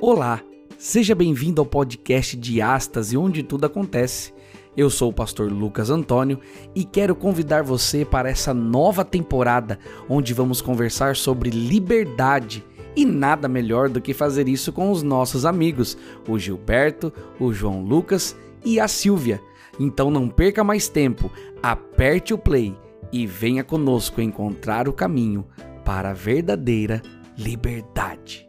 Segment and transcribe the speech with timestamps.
[0.00, 0.40] Olá,
[0.78, 4.32] seja bem-vindo ao podcast de Astas e onde tudo acontece.
[4.76, 6.38] Eu sou o pastor Lucas Antônio
[6.72, 9.76] e quero convidar você para essa nova temporada
[10.08, 12.64] onde vamos conversar sobre liberdade.
[12.94, 17.82] E nada melhor do que fazer isso com os nossos amigos, o Gilberto, o João
[17.82, 19.40] Lucas e a Silvia.
[19.80, 21.28] Então não perca mais tempo,
[21.60, 22.72] aperte o play
[23.12, 25.44] e venha conosco encontrar o caminho
[25.84, 27.02] para a verdadeira
[27.36, 28.47] liberdade.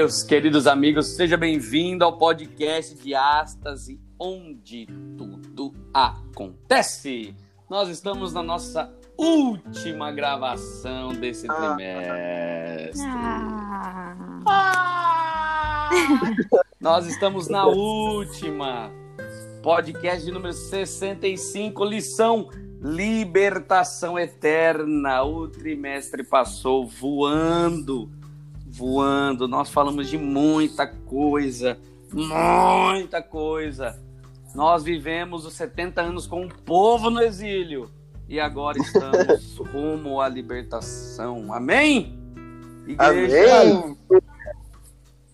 [0.00, 4.86] Meus queridos amigos, seja bem-vindo ao podcast de Astase, onde
[5.18, 7.34] tudo acontece.
[7.68, 11.74] Nós estamos na nossa última gravação desse Ah.
[11.76, 13.10] trimestre.
[14.46, 15.90] Ah.
[16.80, 18.90] Nós estamos na última.
[19.62, 22.48] Podcast de número 65, lição
[22.80, 25.22] Libertação Eterna.
[25.24, 28.10] O trimestre passou voando,
[28.80, 29.46] voando.
[29.46, 31.78] Nós falamos de muita coisa,
[32.10, 34.00] muita coisa.
[34.54, 37.90] Nós vivemos os 70 anos com o povo no exílio
[38.26, 41.52] e agora estamos rumo à libertação.
[41.52, 42.18] Amém?
[42.86, 43.60] Igreja?
[43.60, 43.96] Amém.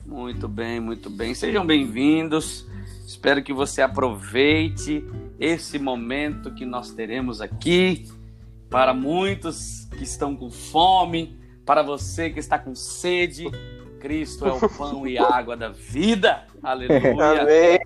[0.04, 1.32] Muito bem, muito bem.
[1.32, 2.66] Sejam bem-vindos.
[3.06, 5.04] Espero que você aproveite
[5.38, 8.08] esse momento que nós teremos aqui.
[8.68, 13.50] Para muitos que estão com fome, para você que está com sede,
[13.98, 16.44] Cristo é o pão e a água da vida.
[16.62, 17.42] Aleluia.
[17.42, 17.80] Amém.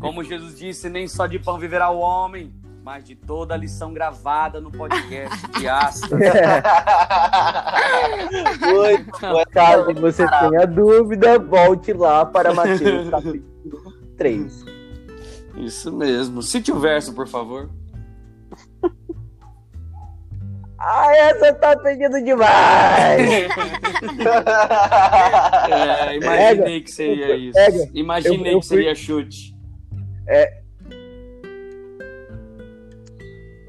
[0.00, 3.92] Como Jesus disse, nem só de pão viverá o homem, mas de toda a lição
[3.92, 6.10] gravada no podcast de Astas.
[8.62, 14.64] Muito boa Caso você tenha dúvida, volte lá para Mateus capítulo 3.
[15.58, 16.40] Isso mesmo.
[16.40, 17.68] Cite o verso, por favor.
[20.80, 23.48] Ah, essa tá pedindo demais!
[25.70, 27.52] É, imaginei que seria isso.
[27.54, 27.88] Pega.
[27.94, 29.54] Imaginei Eu- eu que seria chute.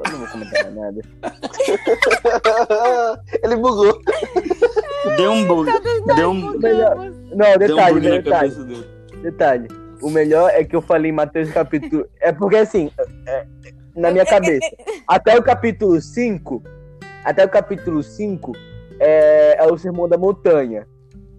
[0.06, 1.02] Eu não vou comentar nada.
[3.44, 4.00] Ele bugou.
[5.18, 5.72] Deu um bug.
[6.16, 8.54] Deu um, Não, deu um detalhe, detalhe,
[9.22, 9.68] detalhe.
[10.02, 12.08] O melhor é que eu falei em Mateus capítulo.
[12.22, 12.90] É porque assim,
[13.28, 13.46] é,
[13.96, 14.70] na minha cabeça,
[15.08, 16.64] até o capítulo 5,
[17.30, 18.54] até o capítulo 5
[19.00, 20.88] é, é o Sermão da Montanha.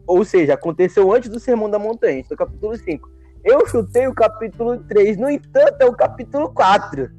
[0.07, 3.11] Ou seja, aconteceu antes do Sermão da Montanha, isso é o capítulo 5.
[3.45, 7.11] Eu chutei o capítulo 3, no entanto, é o capítulo 4.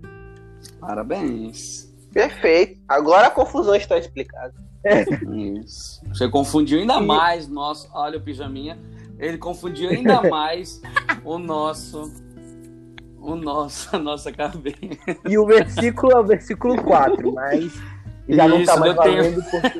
[0.79, 1.91] Parabéns.
[2.13, 2.79] Perfeito.
[2.87, 4.53] Agora a confusão está explicada.
[5.33, 6.01] Isso.
[6.07, 7.89] Você confundiu ainda mais nosso.
[7.93, 8.79] Olha o pijaminha.
[9.19, 10.81] Ele confundiu ainda mais
[11.23, 12.11] o nosso.
[13.19, 14.77] O nosso, a nossa cabeça.
[15.27, 17.71] E o versículo é o versículo 4, mas
[18.27, 19.17] já não tá Isso, mais deu tempo.
[19.17, 19.79] valendo porque.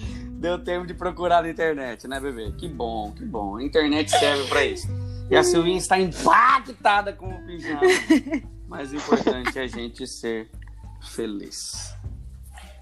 [0.40, 2.50] Deu tempo de procurar na internet, né, bebê?
[2.52, 3.58] Que bom, que bom.
[3.58, 4.88] A internet serve pra isso.
[5.28, 7.82] E a Silvinha está impactada com o pijama.
[8.66, 10.48] Mas o importante é a gente ser
[11.02, 11.94] feliz.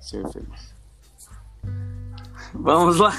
[0.00, 0.72] Ser feliz.
[2.54, 3.12] Vamos lá.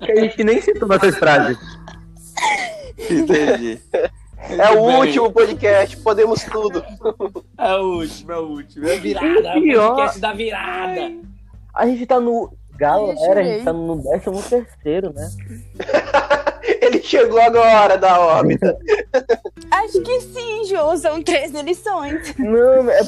[0.00, 1.58] que a gente nem citou nossas frases.
[3.10, 3.80] Entendi.
[4.48, 4.96] É o bem.
[4.96, 6.82] último podcast, podemos tudo.
[7.58, 8.88] É o último, é o último.
[8.88, 11.12] É a virada, é o podcast da virada.
[11.74, 12.52] A gente tá no.
[12.76, 15.30] Galera, a gente tá no 13 terceiro, né?
[16.80, 18.76] Ele chegou agora da órbita.
[19.70, 20.96] Acho que sim, João.
[20.96, 22.34] São três lições.
[22.38, 23.00] Não, é,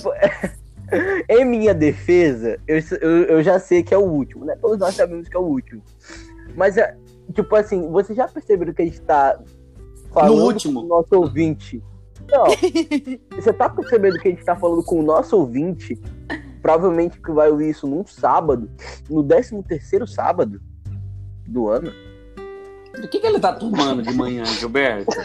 [1.28, 4.56] em minha defesa, eu, eu, eu já sei que é o último, né?
[4.60, 5.82] Todos nós sabemos que é o último.
[6.54, 6.94] Mas, é,
[7.34, 9.38] tipo assim, vocês já perceberam que a gente tá
[10.12, 10.80] falando No último?
[10.80, 11.82] com o nosso ouvinte?
[12.30, 12.44] Não.
[13.36, 16.00] você tá percebendo que a gente tá falando com o nosso ouvinte?
[16.60, 18.70] Provavelmente que vai ouvir isso num sábado,
[19.10, 20.60] no 13 terceiro sábado
[21.46, 21.92] do ano.
[22.98, 25.16] O que, que ele tá tomando de manhã, Gilberto?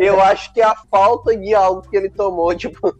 [0.00, 2.94] Eu acho que é a falta de algo que ele tomou, tipo,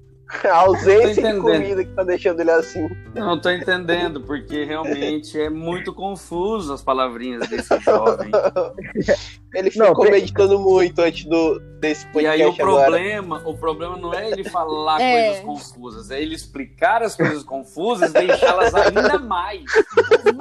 [0.45, 2.89] a ausência de comida que tá deixando ele assim.
[3.15, 8.31] Não tô entendendo, porque realmente é muito confuso as palavrinhas desse jovem.
[9.53, 12.85] Ele Não, ficou pe- meditando muito antes do, desse E aí o podcast agora.
[12.85, 15.27] problema, o problema não é ele falar É.
[15.27, 19.65] coisas confusas, é ele explicar as coisas confusas e deixá-las ainda mais.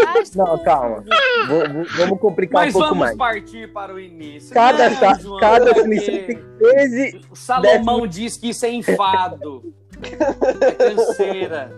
[0.05, 1.03] Mas, Não, calma.
[1.47, 3.17] Vou- vou- vamos complicar Mas um pouco vamos mais.
[3.17, 4.53] partir para o início.
[4.53, 7.21] Cada, Não, sa- João, cada lição tem 13.
[7.33, 9.73] Salomão diz que isso é enfado.
[10.03, 11.71] É canseira.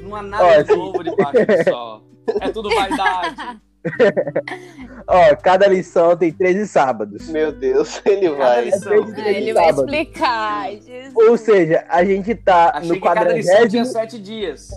[0.00, 2.02] Não há nada Ó, de novo debaixo do sol.
[2.40, 3.60] É tudo vaidade.
[5.08, 7.28] Ó, cada lição tem 13 sábados.
[7.28, 8.64] Meu Deus, ele Cada vai.
[8.64, 8.92] lição.
[8.92, 9.92] É 13 ele vai sábados.
[9.92, 10.70] explicar.
[10.72, 11.12] Jesus.
[11.14, 13.86] Ou seja, a gente tá Achei no que cada lição tinha quadragésimo.
[13.86, 14.70] sete dias.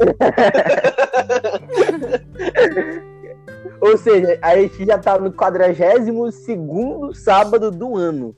[3.82, 8.36] Ou seja, a gente já tá no quadragésimo segundo sábado do ano.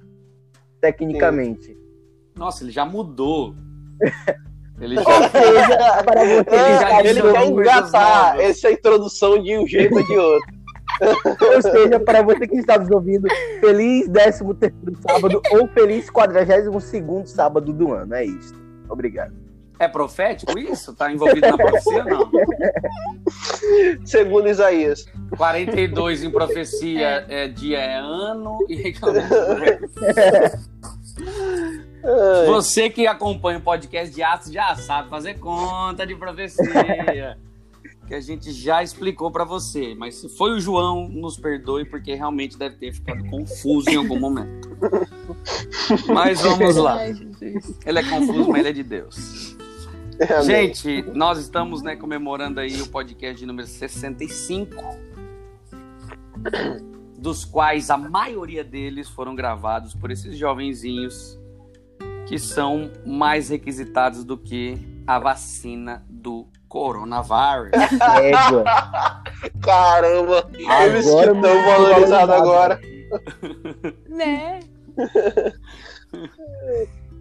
[0.79, 1.75] Tecnicamente.
[2.35, 3.55] Nossa, ele já mudou.
[4.79, 5.03] Ele já.
[5.29, 9.95] seja, para você que Ele já está ele quer engatar essa introdução de um jeito
[9.95, 10.60] ou de outro.
[10.99, 13.27] Ou seja, para você que está nos ouvindo,
[13.59, 18.13] feliz 13 terceiro sábado ou feliz 42 segundo sábado do ano.
[18.13, 18.53] É isso.
[18.89, 19.33] Obrigado.
[19.81, 20.93] É profético isso?
[20.93, 22.31] Tá envolvido na profecia ou não?
[24.05, 25.07] Segundo Isaías.
[25.35, 28.93] 42 em profecia é dia é ano e
[32.45, 37.39] você que acompanha o podcast de Atos já sabe fazer conta de profecia.
[38.11, 42.13] Que a gente já explicou pra você, mas se foi o João, nos perdoe porque
[42.13, 44.69] realmente deve ter ficado confuso em algum momento.
[46.13, 46.95] Mas vamos lá.
[46.95, 47.15] Ai.
[47.85, 49.55] Ele é confuso, mas ele é de Deus.
[50.29, 50.43] amém.
[50.43, 54.75] Gente, nós estamos né, comemorando aí o podcast de número 65,
[57.17, 61.39] dos quais a maioria deles foram gravados por esses jovenzinhos
[62.27, 67.71] que são mais requisitados do que a vacina do coronavírus.
[68.21, 68.63] Égua.
[69.61, 72.33] Caramba, eu me Agora sinto tão muito valorizado valorizado.
[72.33, 72.81] agora.
[74.07, 74.61] Né?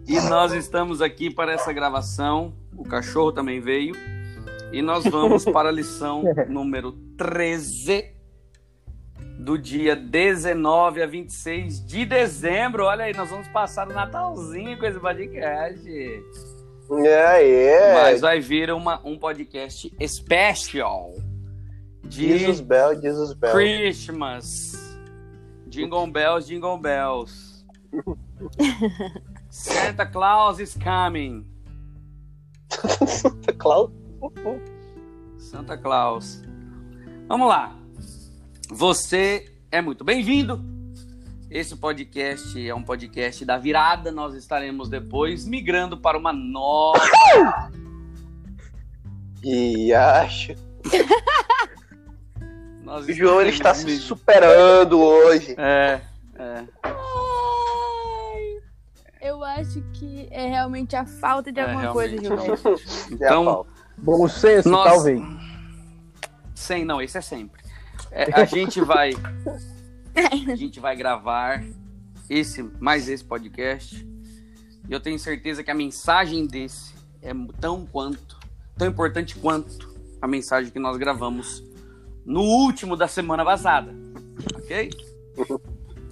[0.07, 2.53] E nós estamos aqui para essa gravação.
[2.77, 3.93] O cachorro também veio.
[4.71, 8.15] E nós vamos para a lição número 13
[9.37, 12.85] do dia 19 a 26 de dezembro.
[12.85, 15.83] Olha aí, nós vamos passar o Natalzinho com esse podcast.
[16.99, 17.93] É, é.
[17.93, 21.13] Mas vai vir uma, um podcast special
[22.03, 23.53] de Jesus Bell, Jesus Bell.
[23.53, 24.97] Christmas.
[25.67, 27.65] Jingle bells, jingle bells.
[29.49, 31.45] Santa Claus is coming.
[33.57, 33.95] Cláudio.
[35.37, 36.41] Santa Claus.
[37.27, 37.77] Vamos lá.
[38.69, 40.70] Você é muito bem-vindo.
[41.51, 44.09] Esse podcast é um podcast da virada.
[44.09, 46.99] Nós estaremos depois migrando para uma nova.
[49.43, 50.53] E acho.
[52.83, 55.55] Nós O João ele está se superando hoje.
[55.57, 55.99] É,
[56.35, 56.63] é.
[56.83, 58.61] Ai,
[59.19, 62.55] eu acho que é realmente a falta de É, alguma coisa, realmente.
[62.55, 62.75] Gilberto.
[63.19, 63.65] É a Então.
[63.97, 64.89] Bom senso, Nossa.
[64.91, 65.19] talvez.
[66.53, 67.63] sem, não, esse é sempre.
[68.11, 69.13] É, a gente vai.
[70.51, 71.63] A gente vai gravar
[72.29, 74.05] esse, mais esse podcast.
[74.87, 78.39] E eu tenho certeza que a mensagem desse é tão quanto,
[78.77, 79.91] tão importante quanto
[80.21, 81.63] a mensagem que nós gravamos
[82.25, 83.93] no último da semana vazada.
[84.55, 84.89] Ok?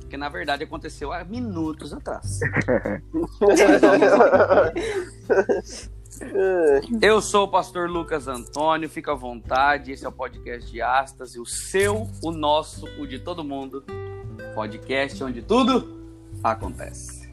[0.09, 2.39] Que na verdade aconteceu há minutos atrás.
[7.01, 9.91] Eu sou o pastor Lucas Antônio, fica à vontade.
[9.91, 13.83] Esse é o podcast de Astas, e o seu, o nosso, o de todo mundo.
[14.53, 15.99] Podcast onde tudo
[16.43, 17.29] acontece.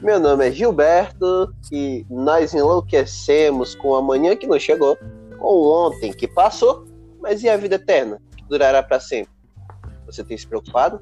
[0.00, 4.96] Meu nome é Gilberto e nós enlouquecemos com a manhã que não chegou,
[5.38, 6.86] com ontem que passou,
[7.20, 9.32] mas e a vida eterna, que durará para sempre?
[10.06, 11.00] Você tem se preocupado?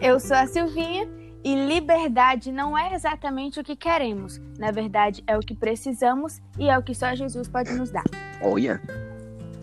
[0.00, 4.40] Eu sou a Silvinha e liberdade não é exatamente o que queremos.
[4.58, 8.04] Na verdade, é o que precisamos e é o que só Jesus pode nos dar.
[8.42, 8.80] Olha.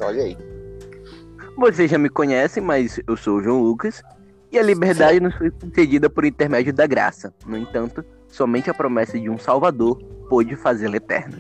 [0.02, 0.38] Olha aí.
[1.56, 4.04] Vocês já me conhecem, mas eu sou o João Lucas.
[4.52, 7.34] E a liberdade nos foi concedida por intermédio da graça.
[7.46, 9.98] No entanto, somente a promessa de um Salvador
[10.30, 11.38] pôde fazê-la eterna.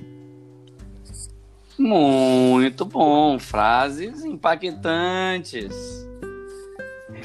[1.78, 6.08] Muito bom, frases impactantes.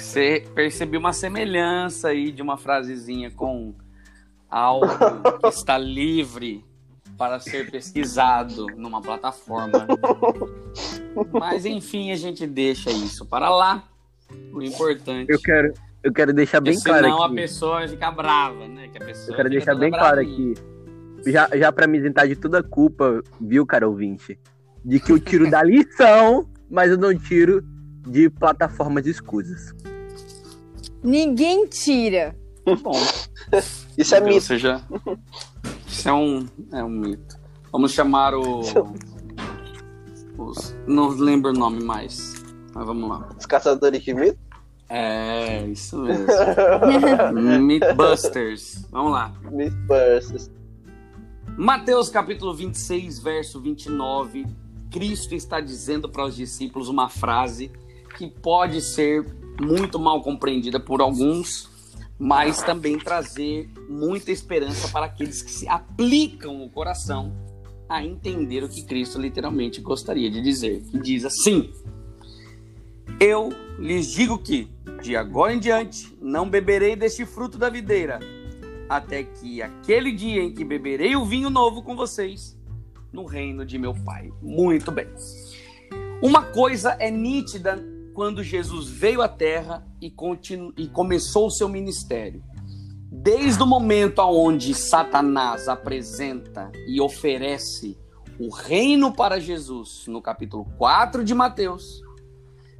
[0.02, 3.72] Você percebeu uma semelhança aí de uma frasezinha com
[4.50, 4.88] algo
[5.40, 6.64] que está livre
[7.16, 9.86] para ser pesquisado numa plataforma.
[11.32, 13.84] Mas enfim, a gente deixa isso para lá.
[14.52, 15.30] O importante.
[15.30, 17.34] Eu quero, eu quero deixar bem Porque senão claro a aqui.
[17.36, 18.88] pessoa vai ficar brava, né?
[18.88, 20.54] Que a pessoa Eu quero fica deixar bem claro aqui.
[21.24, 24.36] Já, já pra me isentar de toda a culpa, viu, cara ouvinte?
[24.84, 27.62] De que eu tiro da lição, mas eu não tiro
[28.04, 29.72] de plataformas escusas.
[31.02, 32.36] Ninguém tira.
[32.82, 32.92] Bom,
[33.98, 34.40] Isso é mito.
[34.40, 34.80] seja,
[35.86, 37.36] isso é um, é um mito.
[37.72, 38.60] Vamos chamar o.
[40.38, 42.34] Os, não lembro o nome mais.
[42.74, 43.28] Mas vamos lá.
[43.38, 44.38] Os caçadores de mito?
[44.88, 46.26] É, isso mesmo.
[47.62, 48.86] Mythbusters.
[48.90, 49.34] Vamos lá.
[49.50, 50.50] Mythbusters.
[51.56, 54.46] Mateus capítulo 26, verso 29.
[54.90, 57.70] Cristo está dizendo para os discípulos uma frase
[58.16, 59.24] que pode ser
[59.60, 61.70] muito mal compreendida por alguns,
[62.18, 67.32] mas também trazer muita esperança para aqueles que se aplicam o coração
[67.88, 70.82] a entender o que Cristo literalmente gostaria de dizer.
[70.90, 71.72] Que diz assim:
[73.20, 74.70] Eu lhes digo que,
[75.02, 78.20] de agora em diante, não beberei deste fruto da videira,
[78.88, 82.56] até que aquele dia em que beberei o vinho novo com vocês
[83.12, 84.32] no reino de meu Pai.
[84.40, 85.08] Muito bem.
[86.22, 90.72] Uma coisa é nítida quando Jesus veio à Terra e, continu...
[90.76, 92.42] e começou o seu ministério.
[93.10, 97.98] Desde o momento onde Satanás apresenta e oferece
[98.38, 102.02] o reino para Jesus, no capítulo 4 de Mateus,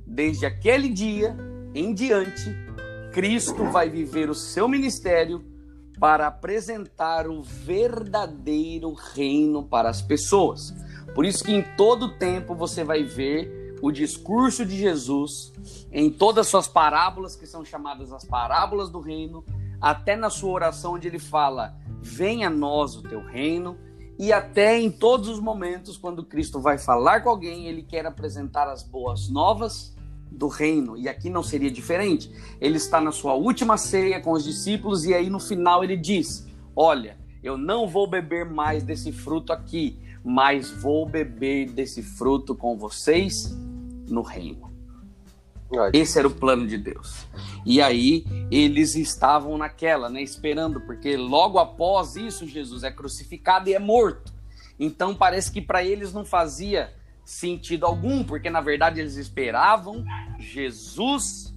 [0.07, 1.37] desde aquele dia
[1.75, 2.55] em diante,
[3.12, 5.45] Cristo vai viver o seu ministério
[6.01, 10.75] para apresentar o verdadeiro reino para as pessoas.
[11.15, 15.53] Por isso que em todo tempo você vai ver o discurso de Jesus
[15.91, 19.45] em todas as suas parábolas que são chamadas as parábolas do reino,
[19.81, 23.77] até na sua oração onde ele fala: "Venha a nós o teu reino",
[24.17, 28.69] e até em todos os momentos quando Cristo vai falar com alguém, ele quer apresentar
[28.69, 29.97] as boas novas
[30.31, 30.97] do reino.
[30.97, 32.31] E aqui não seria diferente.
[32.61, 36.47] Ele está na sua última ceia com os discípulos e aí no final ele diz:
[36.77, 42.79] Olha, eu não vou beber mais desse fruto aqui, mas vou beber desse fruto com
[42.79, 43.53] vocês
[44.12, 44.71] no reino.
[45.92, 47.26] Esse era o plano de Deus.
[47.64, 53.75] E aí eles estavam naquela, né, esperando, porque logo após isso Jesus é crucificado e
[53.75, 54.33] é morto.
[54.78, 56.92] Então parece que para eles não fazia
[57.25, 60.04] sentido algum, porque na verdade eles esperavam
[60.38, 61.54] Jesus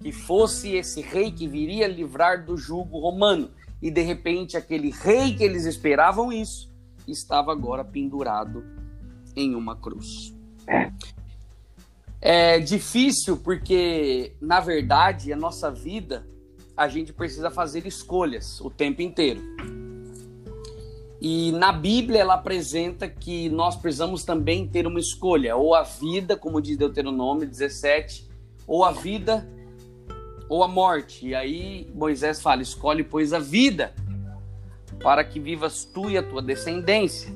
[0.00, 3.50] que fosse esse rei que viria livrar do jugo romano.
[3.82, 6.72] E de repente aquele rei que eles esperavam isso
[7.06, 8.64] estava agora pendurado
[9.36, 10.34] em uma cruz.
[12.26, 16.26] É difícil porque na verdade a nossa vida
[16.74, 19.42] a gente precisa fazer escolhas o tempo inteiro.
[21.20, 26.34] E na Bíblia ela apresenta que nós precisamos também ter uma escolha, ou a vida,
[26.34, 28.26] como diz Deuteronômio 17,
[28.66, 29.46] ou a vida
[30.48, 31.28] ou a morte.
[31.28, 33.94] E aí Moisés fala: escolhe, pois, a vida,
[35.02, 37.30] para que vivas tu e a tua descendência.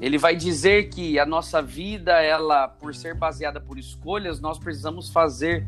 [0.00, 5.10] Ele vai dizer que a nossa vida, ela, por ser baseada por escolhas, nós precisamos
[5.10, 5.66] fazer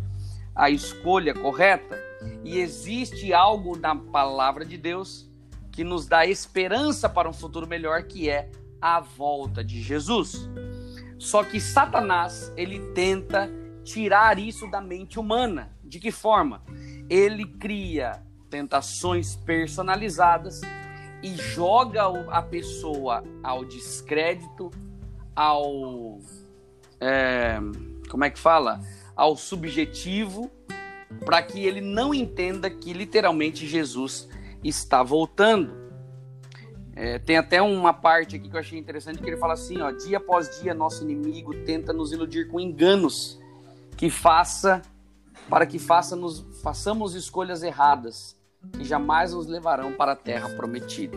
[0.55, 1.99] a escolha correta.
[2.45, 5.29] E existe algo na palavra de Deus
[5.73, 10.49] que nos dá esperança para um futuro melhor, que é a volta de Jesus.
[11.19, 13.51] Só que Satanás, ele tenta
[13.83, 15.73] tirar isso da mente humana.
[15.83, 16.63] De que forma?
[17.09, 20.61] Ele cria tentações personalizadas
[21.23, 24.71] e joga a pessoa ao descrédito,
[25.35, 26.19] ao.
[27.01, 27.59] É,
[28.09, 28.81] como é que fala?
[29.15, 30.51] Ao subjetivo,
[31.25, 34.29] para que ele não entenda que literalmente Jesus
[34.65, 35.79] está voltando.
[36.95, 39.91] É, tem até uma parte aqui que eu achei interessante que ele fala assim, ó,
[39.91, 43.41] dia após dia nosso inimigo tenta nos iludir com enganos
[43.97, 44.83] que faça
[45.49, 48.37] para que faça nos, façamos escolhas erradas
[48.73, 51.17] que jamais nos levarão para a terra prometida.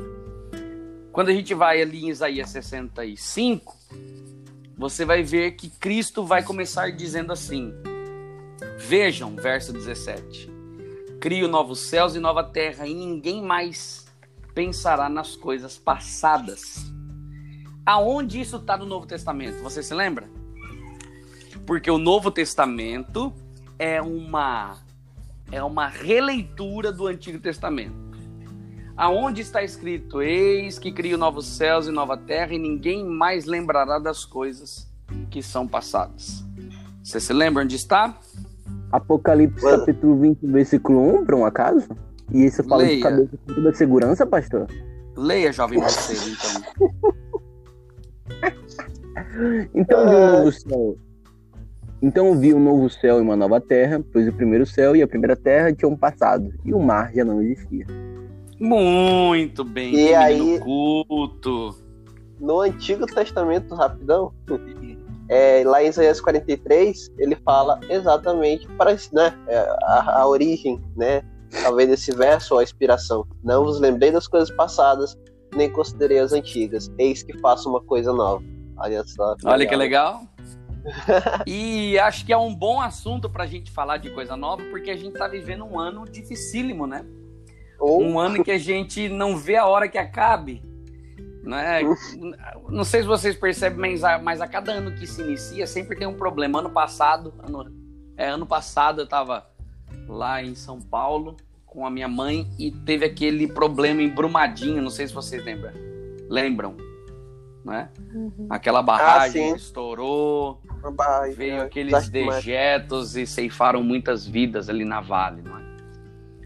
[1.12, 3.78] Quando a gente vai ali em Isaías 65,
[4.78, 7.74] você vai ver que Cristo vai começar dizendo assim:
[8.78, 10.54] Vejam, verso 17
[11.24, 14.06] crio novos céus e nova terra, e ninguém mais
[14.54, 16.92] pensará nas coisas passadas.
[17.86, 19.64] Aonde isso está no Novo Testamento?
[19.64, 20.30] Você se lembra?
[21.66, 23.34] Porque o Novo Testamento
[23.80, 24.80] é uma
[25.54, 27.94] é uma releitura do Antigo Testamento.
[28.98, 34.00] Aonde está escrito: Eis que crio novos céus e nova terra, e ninguém mais lembrará
[34.00, 34.92] das coisas
[35.30, 36.44] que são passadas.
[37.04, 38.18] Você se lembra onde está?
[38.92, 41.88] Apocalipse capítulo 20, versículo 1, por um acaso?
[42.32, 42.96] E isso fala Leia.
[42.96, 44.68] de cabeça da segurança, pastor?
[45.16, 46.64] Leia, jovem parceiro, então.
[49.74, 50.98] então vi um novo céu.
[52.04, 55.08] Então vi um novo céu e uma nova terra, pois o primeiro céu e a
[55.08, 57.88] primeira terra tinham passado, e o mar já não existia.
[58.60, 61.74] Muito bem, e aí, culto.
[62.42, 64.34] No Antigo Testamento, rapidão,
[65.30, 71.24] é, lá em Isaías 43, ele fala exatamente para né, é, a, a, origem, né,
[71.64, 73.26] talvez desse verso ou a inspiração.
[73.42, 75.18] Não vos lembrei das coisas passadas,
[75.56, 76.92] nem considerei as antigas.
[76.98, 78.44] Eis que faço uma coisa nova.
[78.76, 79.36] Olha só.
[79.36, 79.70] Que Olha legal.
[79.70, 80.33] que legal.
[81.48, 84.92] E acho que é um bom assunto para a gente falar de coisa nova, porque
[84.92, 87.06] a gente está vivendo um ano dificílimo, né?
[87.80, 88.02] Ou...
[88.02, 90.62] Um ano que a gente não vê a hora que acabe.
[91.44, 91.82] Né?
[92.70, 95.98] Não sei se vocês percebem, mas a, mas a cada ano que se inicia sempre
[95.98, 96.60] tem um problema.
[96.60, 97.74] Ano passado, ano,
[98.16, 99.46] é, ano passado eu estava
[100.08, 101.36] lá em São Paulo
[101.66, 105.74] com a minha mãe e teve aquele problema em Brumadinho, não sei se vocês lembram.
[106.30, 106.78] Lembram?
[107.66, 107.90] Né?
[108.14, 108.48] Uhum.
[108.50, 110.62] Aquela barragem ah, estourou,
[110.92, 115.64] barragem, veio é, aqueles dejetos e ceifaram muitas vidas ali na Vale, não é?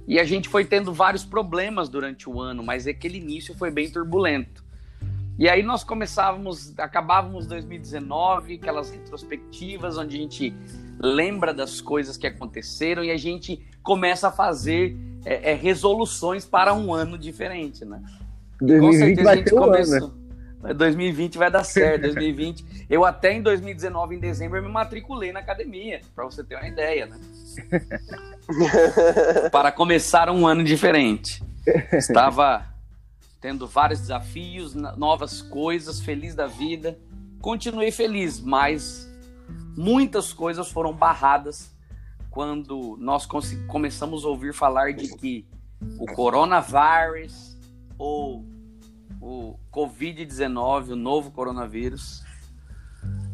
[0.08, 3.92] E a gente foi tendo vários problemas durante o ano, mas aquele início foi bem
[3.92, 4.64] turbulento.
[5.38, 10.56] E aí nós começávamos, acabávamos 2019, aquelas retrospectivas onde a gente
[11.00, 16.74] lembra das coisas que aconteceram e a gente começa a fazer é, é, resoluções para
[16.74, 18.02] um ano diferente, né?
[18.60, 19.96] 2020 vai ter começou...
[19.98, 20.27] ano, né?
[20.62, 22.88] 2020 vai dar certo, 2020.
[22.90, 26.68] Eu até em 2019, em dezembro, eu me matriculei na academia, para você ter uma
[26.68, 27.20] ideia, né?
[29.52, 31.44] para começar um ano diferente.
[31.92, 32.66] Estava
[33.42, 36.98] tendo vários desafios, novas coisas, feliz da vida.
[37.42, 39.08] Continuei feliz, mas
[39.76, 41.76] muitas coisas foram barradas
[42.32, 43.28] quando nós
[43.68, 45.46] começamos a ouvir falar de que
[46.00, 47.58] o coronavírus
[47.98, 48.46] ou
[49.22, 52.24] o Covid-19, o novo coronavírus,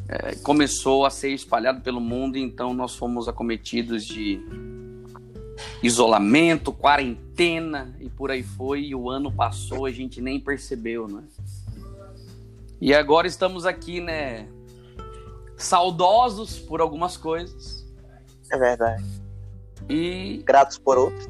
[0.08, 4.40] é, começou a ser espalhado pelo mundo, então nós fomos acometidos de
[5.82, 8.82] isolamento, quarentena e por aí foi.
[8.86, 11.24] E o ano passou, a gente nem percebeu, né?
[12.82, 14.48] E agora estamos aqui, né?
[15.56, 17.86] Saudosos por algumas coisas,
[18.52, 19.04] é verdade.
[19.90, 20.42] E.
[20.46, 21.28] Gratos por outros.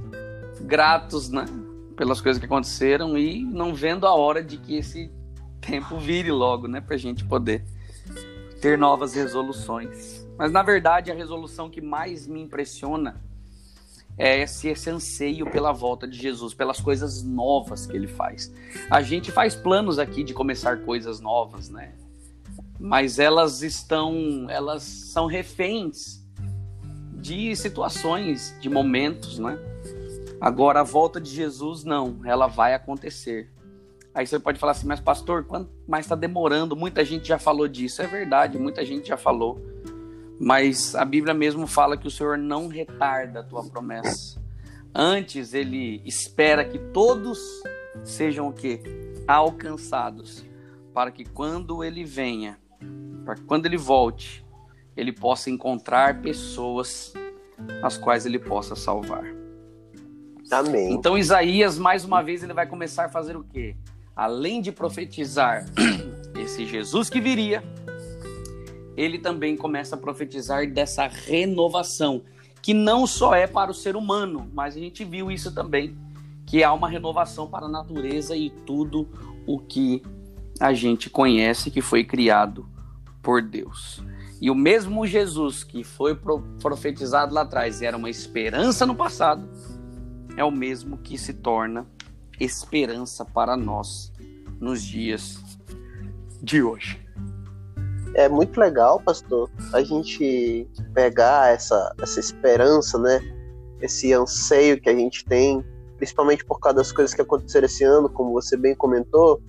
[0.61, 1.45] Gratos, né?
[1.95, 5.11] Pelas coisas que aconteceram e não vendo a hora de que esse
[5.61, 6.81] tempo vire logo, né?
[6.81, 7.63] Pra gente poder
[8.61, 10.27] ter novas resoluções.
[10.37, 13.21] Mas na verdade, a resolução que mais me impressiona
[14.17, 18.53] é esse, esse anseio pela volta de Jesus, pelas coisas novas que ele faz.
[18.89, 21.93] A gente faz planos aqui de começar coisas novas, né?
[22.79, 26.21] Mas elas estão, elas são reféns
[27.15, 29.57] de situações, de momentos, né?
[30.43, 33.49] Agora, a volta de Jesus, não, ela vai acontecer.
[34.13, 36.75] Aí você pode falar assim, mas pastor, quanto mais está demorando?
[36.75, 38.01] Muita gente já falou disso.
[38.01, 39.57] É verdade, muita gente já falou.
[40.37, 44.37] Mas a Bíblia mesmo fala que o Senhor não retarda a tua promessa.
[44.93, 47.39] Antes, ele espera que todos
[48.03, 48.81] sejam o quê?
[49.25, 50.43] Alcançados.
[50.93, 52.59] Para que quando ele venha,
[53.23, 54.45] para que quando ele volte,
[54.97, 57.13] ele possa encontrar pessoas
[57.81, 59.42] as quais ele possa salvar.
[60.51, 60.93] Amém.
[60.93, 63.75] Então Isaías, mais uma vez, ele vai começar a fazer o quê?
[64.15, 65.65] Além de profetizar
[66.39, 67.63] esse Jesus que viria,
[68.95, 72.21] ele também começa a profetizar dessa renovação,
[72.61, 75.97] que não só é para o ser humano, mas a gente viu isso também,
[76.45, 79.07] que há uma renovação para a natureza e tudo
[79.47, 80.03] o que
[80.59, 82.67] a gente conhece que foi criado
[83.21, 84.03] por Deus.
[84.39, 86.17] E o mesmo Jesus que foi
[86.61, 89.49] profetizado lá atrás era uma esperança no passado,
[90.37, 91.85] é o mesmo que se torna
[92.39, 94.11] esperança para nós
[94.59, 95.39] nos dias
[96.41, 96.99] de hoje.
[98.15, 103.19] É muito legal, pastor, a gente pegar essa, essa esperança, né?
[103.81, 105.65] Esse anseio que a gente tem,
[105.97, 109.41] principalmente por causa das coisas que aconteceram esse ano, como você bem comentou,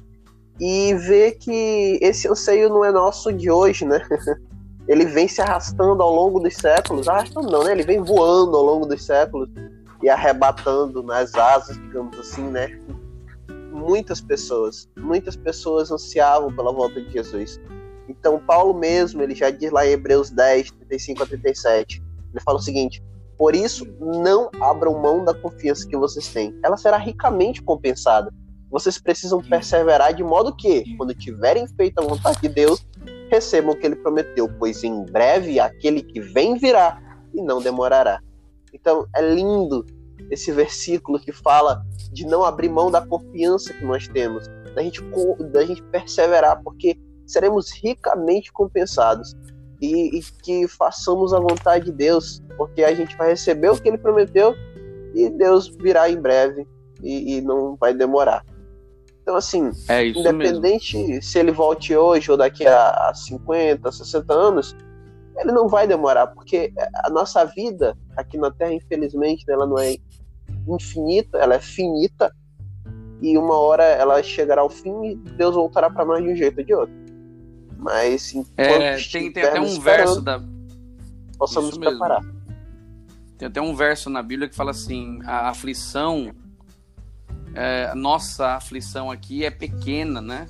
[0.58, 4.00] e ver que esse anseio não é nosso de hoje, né?
[4.88, 7.72] ele vem se arrastando ao longo dos séculos, arrastando não, né?
[7.72, 9.50] Ele vem voando ao longo dos séculos
[10.02, 12.78] e arrebatando nas asas, digamos assim, né?
[13.72, 17.60] Muitas pessoas, muitas pessoas ansiavam pela volta de Jesus.
[18.08, 22.02] Então, Paulo mesmo, ele já diz lá em Hebreus 10, 35 a 37,
[22.32, 23.02] ele fala o seguinte:
[23.36, 26.58] Por isso, não abram mão da confiança que vocês têm.
[26.62, 28.32] Ela será ricamente compensada.
[28.70, 32.84] Vocês precisam perseverar de modo que, quando tiverem feito a vontade de Deus,
[33.30, 37.00] recebam o que ele prometeu, pois em breve aquele que vem virá
[37.32, 38.20] e não demorará.
[38.74, 39.86] Então é lindo
[40.30, 41.82] esse versículo que fala
[42.12, 45.00] de não abrir mão da confiança que nós temos, da gente,
[45.52, 49.34] da gente perseverar, porque seremos ricamente compensados.
[49.80, 53.88] E, e que façamos a vontade de Deus, porque a gente vai receber o que
[53.88, 54.54] ele prometeu
[55.14, 56.66] e Deus virá em breve
[57.02, 58.44] e, e não vai demorar.
[59.22, 61.22] Então, assim, é independente mesmo.
[61.22, 64.76] se ele volte hoje ou daqui a 50, 60 anos,
[65.36, 66.72] ele não vai demorar, porque
[67.04, 69.96] a nossa vida aqui na Terra, infelizmente, ela não é
[70.68, 72.34] infinita, ela é finita,
[73.20, 76.58] e uma hora ela chegará ao fim e Deus voltará para nós de um jeito
[76.58, 76.94] ou de outro.
[77.78, 80.40] Mas é, tem, tem até um verso da
[81.38, 82.22] possamos nos preparar.
[83.36, 86.34] Tem até um verso na Bíblia que fala assim: a aflição
[87.54, 90.46] é, nossa aflição aqui é pequena, né?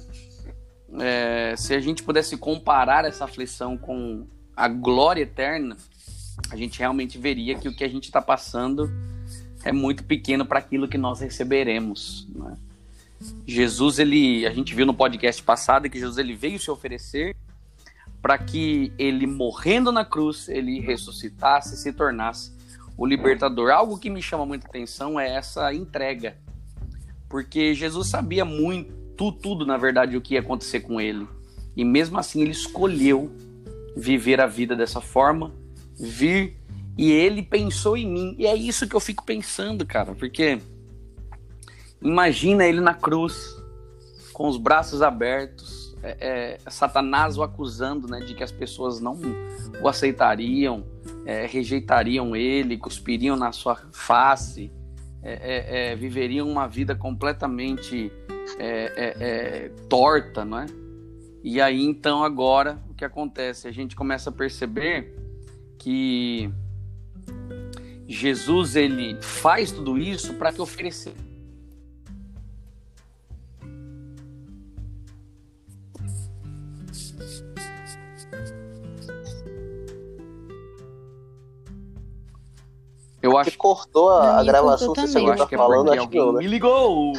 [1.01, 5.77] é, se a gente pudesse comparar essa aflição com a glória eterna,
[6.51, 8.90] a gente realmente veria que o que a gente está passando
[9.64, 12.29] é muito pequeno para aquilo que nós receberemos.
[12.35, 12.57] Né?
[13.47, 17.35] Jesus, ele, a gente viu no podcast passado que Jesus ele veio se oferecer
[18.21, 22.53] para que ele morrendo na cruz, ele ressuscitasse se tornasse
[22.97, 23.71] o libertador.
[23.71, 26.37] Algo que me chama muita atenção é essa entrega.
[27.29, 31.27] Porque Jesus sabia muito, tudo, na verdade, o que ia acontecer com ele.
[31.77, 33.31] E mesmo assim ele escolheu
[33.97, 35.53] viver a vida dessa forma,
[35.99, 36.57] vir
[36.97, 38.37] e ele pensou em mim.
[38.39, 40.59] E é isso que eu fico pensando, cara, porque
[42.01, 43.57] imagina ele na cruz,
[44.33, 49.19] com os braços abertos, é, é, Satanás o acusando, né, de que as pessoas não
[49.81, 50.85] o aceitariam,
[51.25, 54.71] é, rejeitariam ele, cuspiriam na sua face,
[55.23, 58.13] é, é, é, viveriam uma vida completamente
[59.89, 60.67] torta, não é?
[61.47, 63.69] E aí então agora o que acontece?
[63.69, 65.15] A gente começa a perceber
[65.79, 66.51] que
[68.09, 71.15] Jesus ele faz tudo isso para te oferecer.
[83.21, 86.39] Eu acho que cortou a, gravação, se você tá falando, acho que não, né?
[86.39, 87.13] Me ligou!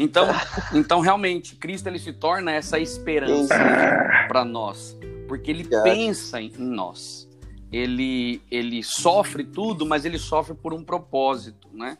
[0.00, 0.26] Então,
[0.72, 3.54] então realmente, Cristo ele se torna essa esperança
[4.28, 4.96] para nós,
[5.28, 7.28] porque ele pensa em nós.
[7.70, 11.98] Ele ele sofre tudo, mas ele sofre por um propósito, né?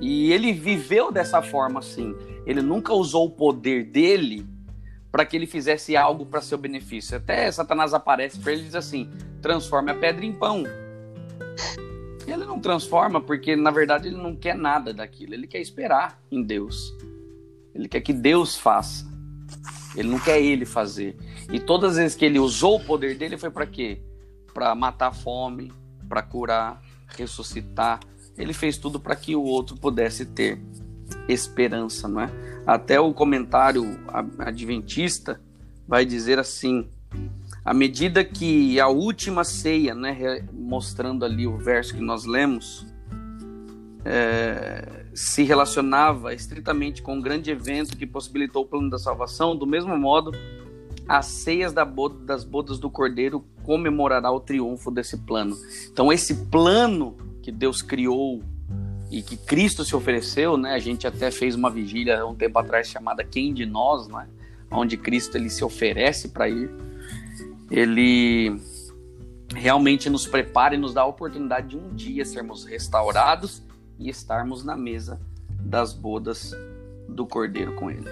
[0.00, 2.16] E ele viveu dessa forma assim.
[2.46, 4.46] Ele nunca usou o poder dele
[5.12, 7.18] para que ele fizesse algo para seu benefício.
[7.18, 9.10] Até Satanás aparece para ele e diz assim:
[9.42, 10.64] transforme a pedra em pão.
[12.26, 15.34] Ele não transforma porque, na verdade, ele não quer nada daquilo.
[15.34, 16.92] Ele quer esperar em Deus.
[17.76, 19.06] Ele quer que Deus faça.
[19.94, 21.16] Ele não quer ele fazer.
[21.52, 24.00] E todas as vezes que ele usou o poder dele foi para quê?
[24.52, 25.70] Para matar a fome,
[26.08, 28.00] para curar, ressuscitar.
[28.36, 30.58] Ele fez tudo para que o outro pudesse ter
[31.28, 32.30] esperança, não é?
[32.66, 33.84] Até o comentário
[34.38, 35.40] adventista
[35.86, 36.88] vai dizer assim:
[37.64, 42.86] à medida que a última ceia, né, mostrando ali o verso que nós lemos,
[44.04, 49.66] é, se relacionava estritamente com um grande evento que possibilitou o plano da salvação, do
[49.66, 50.30] mesmo modo,
[51.08, 55.56] as ceias da boda, das bodas do Cordeiro comemorará o triunfo desse plano.
[55.90, 58.42] Então, esse plano que Deus criou
[59.10, 60.74] e que Cristo se ofereceu, né?
[60.74, 64.28] A gente até fez uma vigília um tempo atrás chamada Quem de Nós, né?
[64.70, 66.70] Onde Cristo ele se oferece para ir.
[67.70, 68.60] Ele
[69.54, 73.64] realmente nos prepara e nos dá a oportunidade de um dia sermos restaurados
[73.98, 75.20] e estarmos na mesa
[75.60, 76.54] das bodas
[77.08, 78.08] do Cordeiro com ele.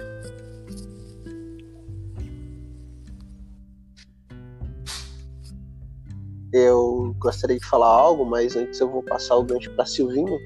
[6.51, 10.39] Eu gostaria de falar algo, mas antes eu vou passar o gancho para Silvinho,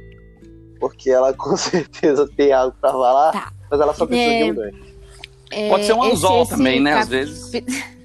[0.80, 3.54] porque ela com certeza tem algo para falar, tá.
[3.70, 4.44] mas ela só precisa é...
[4.44, 4.90] de um gancho.
[5.52, 5.70] É...
[5.70, 6.92] Pode ser um anzol também, né?
[6.92, 7.04] Cap...
[7.04, 7.52] Às vezes.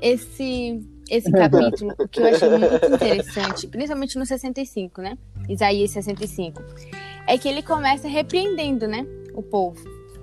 [0.00, 5.18] Esse esse capítulo, o que eu achei muito interessante, principalmente no 65, né?
[5.48, 6.62] Isaías 65,
[7.26, 9.04] é que ele começa repreendendo, né?
[9.34, 9.82] O povo,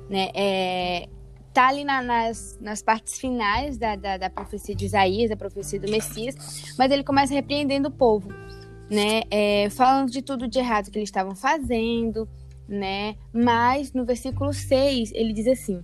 [0.09, 0.29] né?
[0.33, 1.07] É,
[1.53, 5.79] tá ali na, nas, nas partes finais da, da, da, profecia de Isaías, da profecia
[5.79, 8.29] do Messias, mas ele começa repreendendo o povo,
[8.89, 9.23] né?
[9.29, 12.27] É, falando de tudo de errado que eles estavam fazendo,
[12.67, 13.15] né?
[13.33, 15.83] Mas no versículo 6 ele diz assim: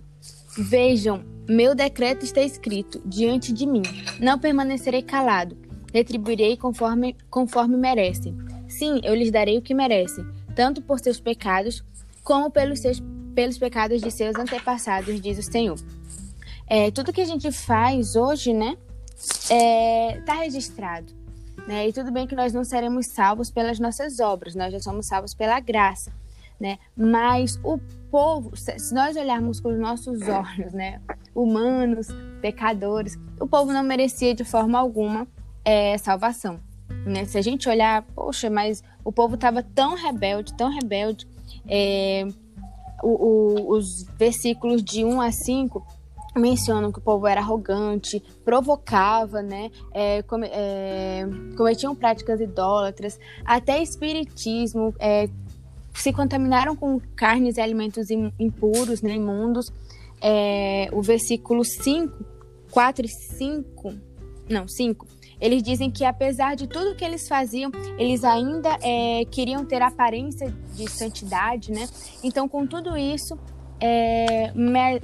[0.56, 3.82] Vejam, meu decreto está escrito diante de mim.
[4.20, 5.56] Não permanecerei calado.
[5.92, 8.36] Retribuirei conforme, conforme merecem.
[8.68, 11.84] Sim, eu lhes darei o que merecem, tanto por seus pecados,
[12.22, 13.02] como pelos, seus,
[13.34, 15.78] pelos pecados de seus antepassados, diz o Senhor.
[16.66, 18.76] É, tudo que a gente faz hoje, né,
[19.16, 21.12] está é, tá registrado.
[21.68, 21.88] Né?
[21.88, 25.34] E tudo bem que nós não seremos salvos pelas nossas obras, nós já somos salvos
[25.34, 26.12] pela graça
[26.64, 26.78] né?
[26.96, 27.78] Mas o
[28.10, 30.98] povo, se nós olharmos com os nossos olhos, né,
[31.34, 32.08] humanos,
[32.40, 35.28] pecadores, o povo não merecia de forma alguma
[35.62, 36.58] é, salvação.
[37.04, 37.26] Né?
[37.26, 41.28] Se a gente olhar, poxa, mas o povo estava tão rebelde, tão rebelde.
[41.68, 42.26] É,
[43.02, 45.86] o, o, os versículos de 1 a 5
[46.34, 54.94] mencionam que o povo era arrogante, provocava, né, é, é, cometiam práticas idólatras, até espiritismo,
[54.98, 55.28] é,
[55.94, 59.72] se contaminaram com carnes e alimentos impuros, né, imundos.
[60.20, 62.24] É, o versículo 5,
[62.70, 63.94] 4 e 5,
[64.48, 65.06] não, 5,
[65.40, 70.52] Eles dizem que apesar de tudo que eles faziam, eles ainda é, queriam ter aparência
[70.74, 71.86] de santidade, né?
[72.22, 73.38] Então, com tudo isso,
[73.80, 74.52] é,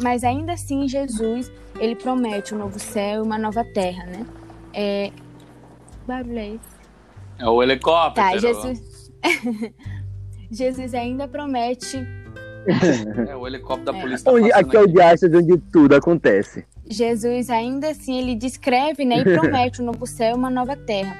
[0.03, 4.27] mas ainda assim Jesus ele promete um novo céu e uma nova terra, né?
[4.73, 5.11] É,
[6.07, 6.81] barulho é esse?
[7.39, 8.31] É o helicóptero.
[8.31, 9.11] Tá, Jesus.
[10.51, 12.07] Jesus ainda promete.
[13.29, 14.01] É o helicóptero da é.
[14.03, 14.25] polícia.
[14.25, 16.65] Tá onde, aqui é o diástase onde tudo acontece.
[16.89, 21.17] Jesus ainda assim ele descreve, né, e promete um novo céu e uma nova terra.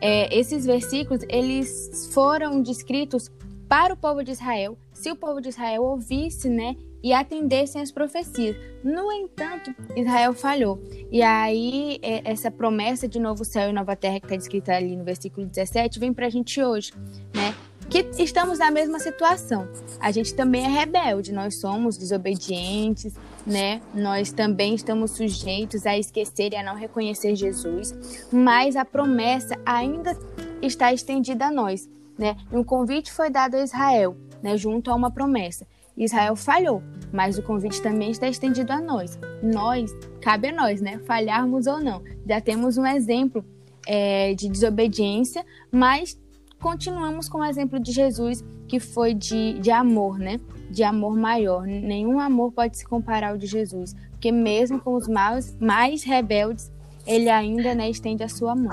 [0.00, 3.30] É, esses versículos eles foram descritos
[3.68, 7.92] para o povo de Israel, se o povo de Israel ouvisse, né, e atendessem às
[7.92, 8.56] profecias.
[8.82, 10.82] No entanto, Israel falhou.
[11.10, 14.96] E aí, é, essa promessa de novo céu e nova terra que está descrita ali
[14.96, 16.92] no versículo 17 vem para a gente hoje,
[17.34, 17.54] né?
[17.90, 19.66] Que estamos na mesma situação.
[19.98, 23.14] A gente também é rebelde, nós somos desobedientes,
[23.46, 23.80] né?
[23.94, 30.14] Nós também estamos sujeitos a esquecer e a não reconhecer Jesus, mas a promessa ainda
[30.60, 32.36] está estendida a nós, né?
[32.52, 35.66] Um convite foi dado a Israel, né, junto a uma promessa.
[35.96, 39.18] Israel falhou, mas o convite também está estendido a nós.
[39.42, 40.98] Nós, cabe a nós, né?
[41.06, 42.02] Falharmos ou não.
[42.26, 43.44] Já temos um exemplo
[43.86, 46.16] é, de desobediência, mas
[46.60, 50.40] continuamos com o exemplo de Jesus, que foi de, de amor, né?
[50.70, 51.66] De amor maior.
[51.66, 56.70] Nenhum amor pode se comparar ao de Jesus, porque mesmo com os mais, mais rebeldes,
[57.06, 58.70] ele ainda né, estende a sua mão.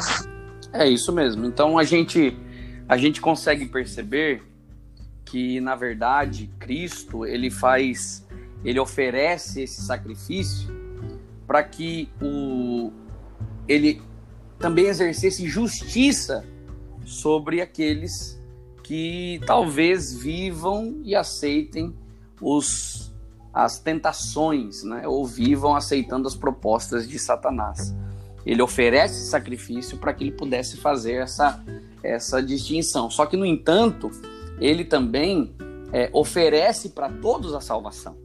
[0.73, 1.45] É isso mesmo.
[1.45, 2.35] Então a gente
[2.87, 4.43] a gente consegue perceber
[5.23, 8.27] que na verdade Cristo ele faz,
[8.63, 10.69] ele oferece esse sacrifício
[11.47, 12.91] para que o
[13.67, 14.01] ele
[14.59, 16.45] também exercesse justiça
[17.05, 18.39] sobre aqueles
[18.83, 21.95] que talvez vivam e aceitem
[22.41, 23.13] os
[23.53, 25.07] as tentações, né?
[25.07, 27.95] ou vivam aceitando as propostas de Satanás.
[28.45, 31.63] Ele oferece sacrifício para que ele pudesse fazer essa,
[32.03, 33.09] essa distinção.
[33.09, 34.11] Só que, no entanto,
[34.59, 35.55] ele também
[35.93, 38.17] é, oferece para todos a salvação.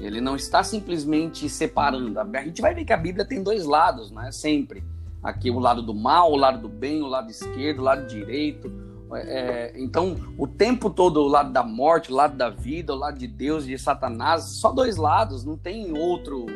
[0.00, 2.18] Ele não está simplesmente separando.
[2.18, 4.32] A gente vai ver que a Bíblia tem dois lados, né?
[4.32, 4.82] Sempre.
[5.22, 8.70] Aqui o lado do mal, o lado do bem, o lado esquerdo, o lado direito.
[9.14, 13.18] É, então, o tempo todo, o lado da morte, o lado da vida, o lado
[13.18, 16.46] de Deus, de Satanás, só dois lados, não tem outro,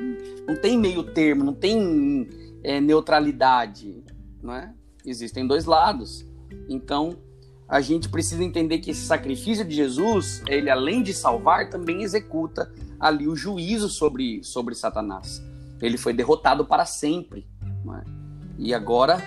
[0.48, 2.28] não tem meio termo, não tem
[2.64, 4.02] é, neutralidade,
[4.42, 4.72] não é?
[5.04, 6.26] Existem dois lados.
[6.68, 7.16] Então,
[7.68, 12.72] a gente precisa entender que esse sacrifício de Jesus, ele além de salvar, também executa
[12.98, 15.42] ali o juízo sobre, sobre Satanás.
[15.80, 17.46] Ele foi derrotado para sempre.
[17.68, 18.15] É?
[18.58, 19.22] E agora,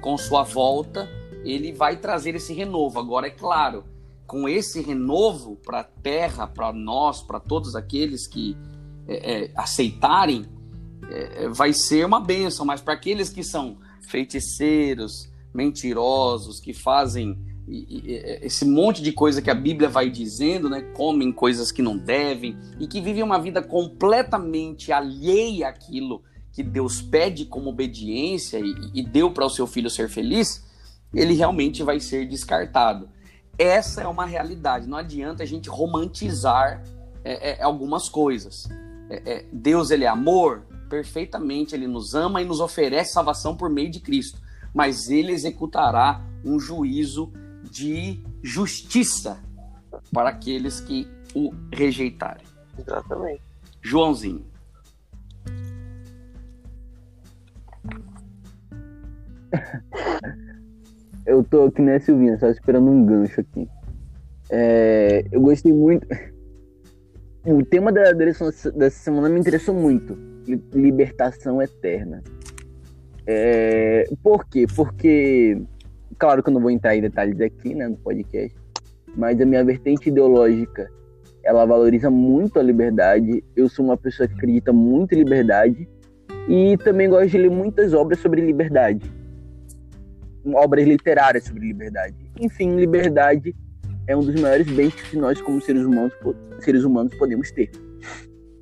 [0.00, 1.08] com sua volta,
[1.44, 2.98] ele vai trazer esse renovo.
[2.98, 3.84] Agora, é claro,
[4.26, 8.56] com esse renovo para a terra, para nós, para todos aqueles que
[9.06, 10.46] é, é, aceitarem,
[11.10, 12.64] é, vai ser uma bênção.
[12.64, 17.38] Mas para aqueles que são feiticeiros, mentirosos, que fazem
[18.42, 20.80] esse monte de coisa que a Bíblia vai dizendo, né?
[20.80, 27.00] Comem coisas que não devem e que vivem uma vida completamente alheia àquilo que Deus
[27.00, 30.64] pede como obediência e, e deu para o seu filho ser feliz,
[31.14, 33.08] ele realmente vai ser descartado.
[33.58, 34.88] Essa é uma realidade.
[34.88, 36.82] Não adianta a gente romantizar
[37.24, 38.68] é, é, algumas coisas.
[39.08, 41.74] É, é Deus ele é amor, perfeitamente.
[41.74, 44.40] Ele nos ama e nos oferece salvação por meio de Cristo.
[44.74, 47.32] Mas ele executará um juízo
[47.70, 49.42] de justiça
[50.12, 52.46] para aqueles que o rejeitarem.
[52.78, 53.42] Exatamente.
[53.82, 54.44] Joãozinho.
[61.30, 63.68] Eu tô aqui né, Silvinha, só esperando um gancho aqui.
[64.50, 66.06] É, eu gostei muito.
[67.42, 70.14] O tema da, dessa semana me interessou muito.
[70.74, 72.22] Libertação eterna.
[73.26, 74.66] É, por quê?
[74.76, 75.56] Porque
[76.20, 78.54] Claro que eu não vou entrar em detalhes aqui, né, no podcast,
[79.16, 80.86] mas a minha vertente ideológica,
[81.42, 83.42] ela valoriza muito a liberdade.
[83.56, 85.88] Eu sou uma pessoa que acredita muito em liberdade
[86.46, 89.10] e também gosto de ler muitas obras sobre liberdade.
[90.54, 92.14] Obras literárias sobre liberdade.
[92.40, 93.54] Enfim, liberdade
[94.06, 96.12] é um dos maiores bens que nós, como seres humanos,
[96.60, 97.70] seres humanos podemos ter.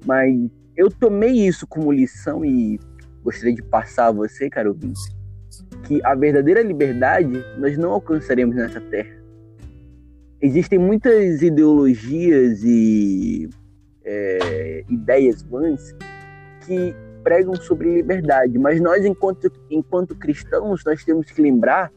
[0.04, 0.34] Mas
[0.76, 2.78] eu tomei isso como lição e
[3.22, 5.00] gostaria de passar a você, caro ouvinte,
[5.84, 9.16] que a verdadeira liberdade nós não alcançaremos nessa terra.
[10.40, 13.48] Existem muitas ideologias e
[14.04, 15.94] é, ideias vãs
[16.64, 21.92] que pregam sobre liberdade, mas nós, enquanto, enquanto cristãos, nós temos que lembrar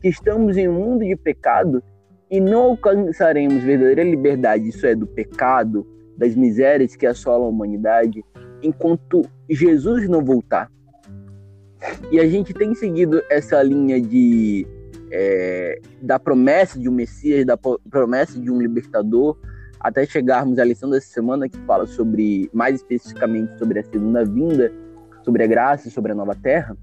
[0.00, 1.82] que estamos em um mundo de pecado
[2.30, 8.24] e não alcançaremos verdadeira liberdade, isso é, do pecado, das misérias que assolam a humanidade,
[8.62, 10.70] enquanto Jesus não voltar.
[12.12, 14.66] E a gente tem seguido essa linha de
[15.10, 19.36] é, da promessa de um Messias, da promessa de um libertador,
[19.80, 24.70] até chegarmos à lição dessa semana que fala sobre, mais especificamente, sobre a segunda vinda,
[25.22, 26.76] sobre a graça sobre a nova terra.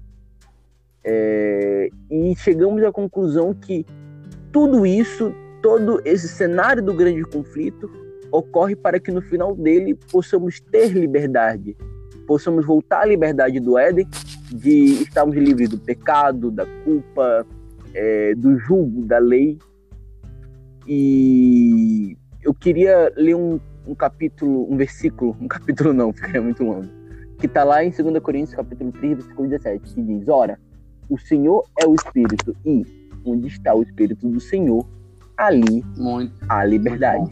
[1.04, 3.86] É, e chegamos à conclusão que
[4.52, 5.32] tudo isso,
[5.62, 7.90] todo esse cenário do grande conflito,
[8.30, 11.76] ocorre para que no final dele possamos ter liberdade,
[12.26, 14.06] possamos voltar à liberdade do Éden,
[14.52, 17.46] de estarmos livres do pecado, da culpa,
[17.94, 19.58] é, do julgo da lei.
[20.86, 26.88] E eu queria ler um, um, capítulo, um versículo, um capítulo não, ficaria muito longo,
[27.38, 30.58] que está lá em 2 Coríntios capítulo 3, versículo 17, que diz, ora,
[31.08, 32.84] o Senhor é o Espírito e
[33.24, 34.86] onde está o Espírito do Senhor,
[35.36, 37.30] ali muito, há liberdade.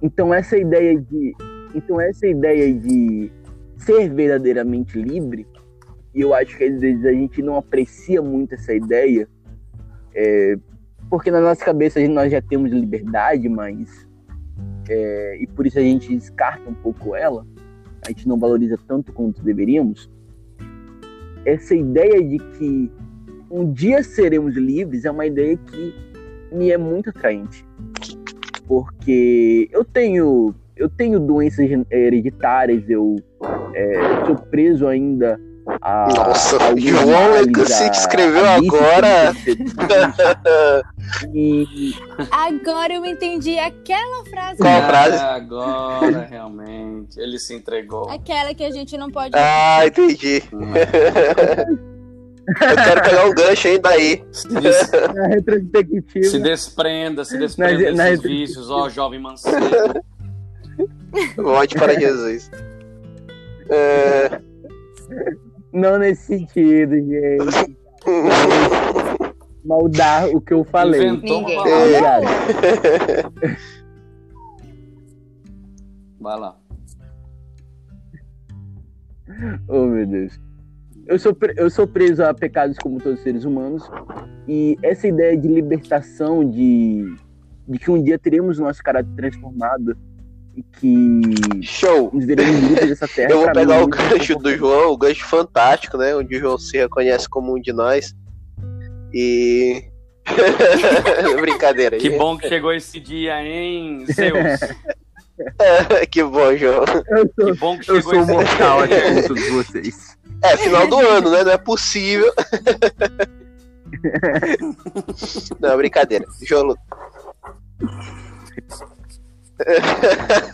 [0.00, 1.34] Então essa ideia de
[1.74, 3.32] então essa ideia de
[3.76, 5.46] ser verdadeiramente livre,
[6.14, 9.28] e eu acho que às vezes a gente não aprecia muito essa ideia,
[10.14, 10.56] é,
[11.08, 14.06] porque na nossa cabeça nós já temos liberdade, mas
[14.88, 17.46] é, e por isso a gente descarta um pouco ela,
[18.04, 20.10] a gente não valoriza tanto quanto deveríamos.
[21.44, 22.90] Essa ideia de que
[23.50, 25.94] um dia seremos livres é uma ideia que
[26.52, 27.66] me é muito atraente,
[28.66, 33.16] porque eu tenho eu tenho doenças hereditárias, eu
[33.74, 35.40] é, sou preso ainda
[35.80, 36.08] a.
[36.08, 39.34] Nossa, a João é que se inscreveu agora.
[41.32, 41.94] e...
[42.30, 44.58] Agora eu entendi aquela frase.
[44.58, 45.16] Qual frase?
[45.16, 47.18] agora, realmente.
[47.18, 48.10] Ele se entregou.
[48.10, 49.32] Aquela que a gente não pode.
[49.34, 50.42] Ah, entendi.
[50.52, 50.72] Hum.
[52.46, 54.22] Eu quero pegar um gancho ainda aí.
[54.30, 54.90] Se, des...
[56.30, 59.56] se desprenda, se desprenda na, desses na vícios, ó, jovem mancebo.
[61.36, 62.50] Volte para Jesus.
[63.70, 64.40] É...
[65.74, 67.76] Não nesse sentido, gente.
[69.64, 71.08] Maldar o que eu falei.
[71.08, 71.58] Inventou Ninguém.
[71.58, 72.22] É.
[76.20, 76.56] Vai lá.
[79.66, 80.38] Oh, meu Deus.
[81.06, 83.90] Eu sou, eu sou preso a pecados como todos os seres humanos.
[84.46, 87.16] E essa ideia de libertação, de,
[87.66, 89.96] de que um dia teremos nosso caráter transformado,
[90.78, 92.12] que show.
[93.28, 96.14] Eu vou pegar o gancho do João, o gancho fantástico, né?
[96.14, 98.14] Onde o João se reconhece como um de nós.
[99.12, 99.84] E.
[101.40, 101.98] Brincadeira.
[101.98, 104.60] Que bom que chegou esse dia, hein, Zeus?
[106.10, 106.84] que bom, João.
[106.86, 110.16] Sou, que bom que chegou eu sou esse mortal aqui com todos vocês.
[110.42, 111.44] É, final do ano, né?
[111.44, 112.32] Não é possível.
[115.60, 116.24] Não, brincadeira.
[116.42, 116.74] João.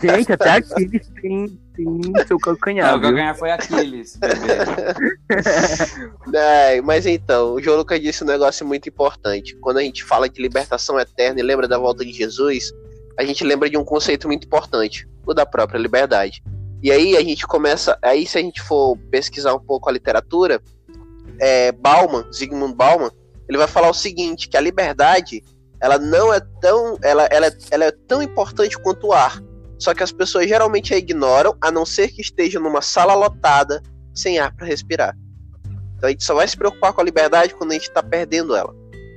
[0.01, 2.91] Gente, até Aquiles tem, tem seu calcanhar.
[2.91, 4.17] Não, o calcanhar foi Aquiles.
[6.33, 9.55] é, mas então, o João Lucas disse um negócio muito importante.
[9.57, 12.71] Quando a gente fala de libertação eterna e lembra da volta de Jesus,
[13.17, 16.41] a gente lembra de um conceito muito importante, o da própria liberdade.
[16.81, 20.61] E aí a gente começa, aí se a gente for pesquisar um pouco a literatura,
[21.39, 23.11] é, Bauman, Zygmunt Bauman,
[23.47, 25.43] ele vai falar o seguinte, que a liberdade
[25.81, 26.97] ela não é tão.
[27.01, 29.41] Ela, ela, ela é tão importante quanto o ar.
[29.79, 33.81] Só que as pessoas geralmente a ignoram, a não ser que esteja numa sala lotada,
[34.13, 35.17] sem ar para respirar.
[35.97, 38.55] Então a gente só vai se preocupar com a liberdade quando a gente está perdendo
[38.55, 38.73] ela.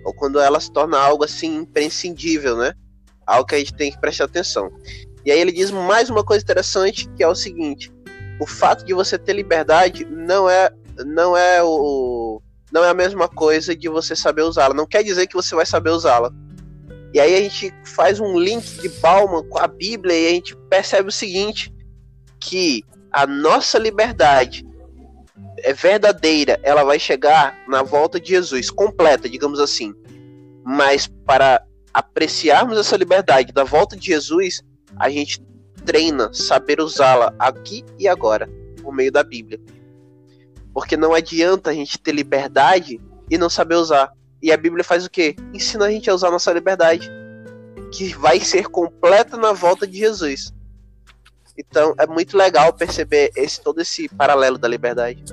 [0.07, 2.73] Ou quando ela se torna algo assim imprescindível, né?
[3.27, 4.71] Algo que a gente tem que prestar atenção.
[5.25, 7.93] E aí ele diz mais uma coisa interessante, que é o seguinte:
[8.41, 10.71] o fato de você ter liberdade não é
[11.05, 12.41] não é o
[12.73, 14.75] não é a mesma coisa de você saber usá-la.
[14.75, 16.33] Não quer dizer que você vai saber usá-la.
[17.15, 20.57] E aí a gente faz um link de Bauman com a Bíblia e a gente
[20.69, 21.73] percebe o seguinte:
[22.41, 24.67] que a nossa liberdade
[25.59, 29.95] é verdadeira, ela vai chegar na volta de Jesus, completa, digamos assim.
[30.65, 34.61] Mas para apreciarmos essa liberdade da volta de Jesus,
[34.97, 35.41] a gente
[35.87, 38.51] treina saber usá-la aqui e agora,
[38.83, 39.61] por meio da Bíblia.
[40.73, 44.11] Porque não adianta a gente ter liberdade e não saber usar.
[44.45, 45.35] E a Bíblia faz o quê?
[45.55, 47.11] Ensina a gente a usar a nossa liberdade,
[47.91, 50.53] que vai ser completa na volta de Jesus.
[51.57, 55.25] Então é muito legal perceber esse todo esse paralelo da liberdade.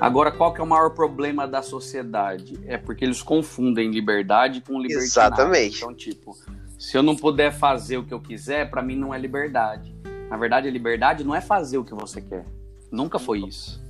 [0.00, 2.58] Agora, qual que é o maior problema da sociedade?
[2.66, 5.04] É porque eles confundem liberdade com liberdade.
[5.04, 5.76] Exatamente.
[5.76, 6.36] Então, tipo,
[6.76, 9.94] se eu não puder fazer o que eu quiser, para mim não é liberdade.
[10.28, 12.44] Na verdade, a liberdade não é fazer o que você quer.
[12.90, 13.80] Nunca foi isso.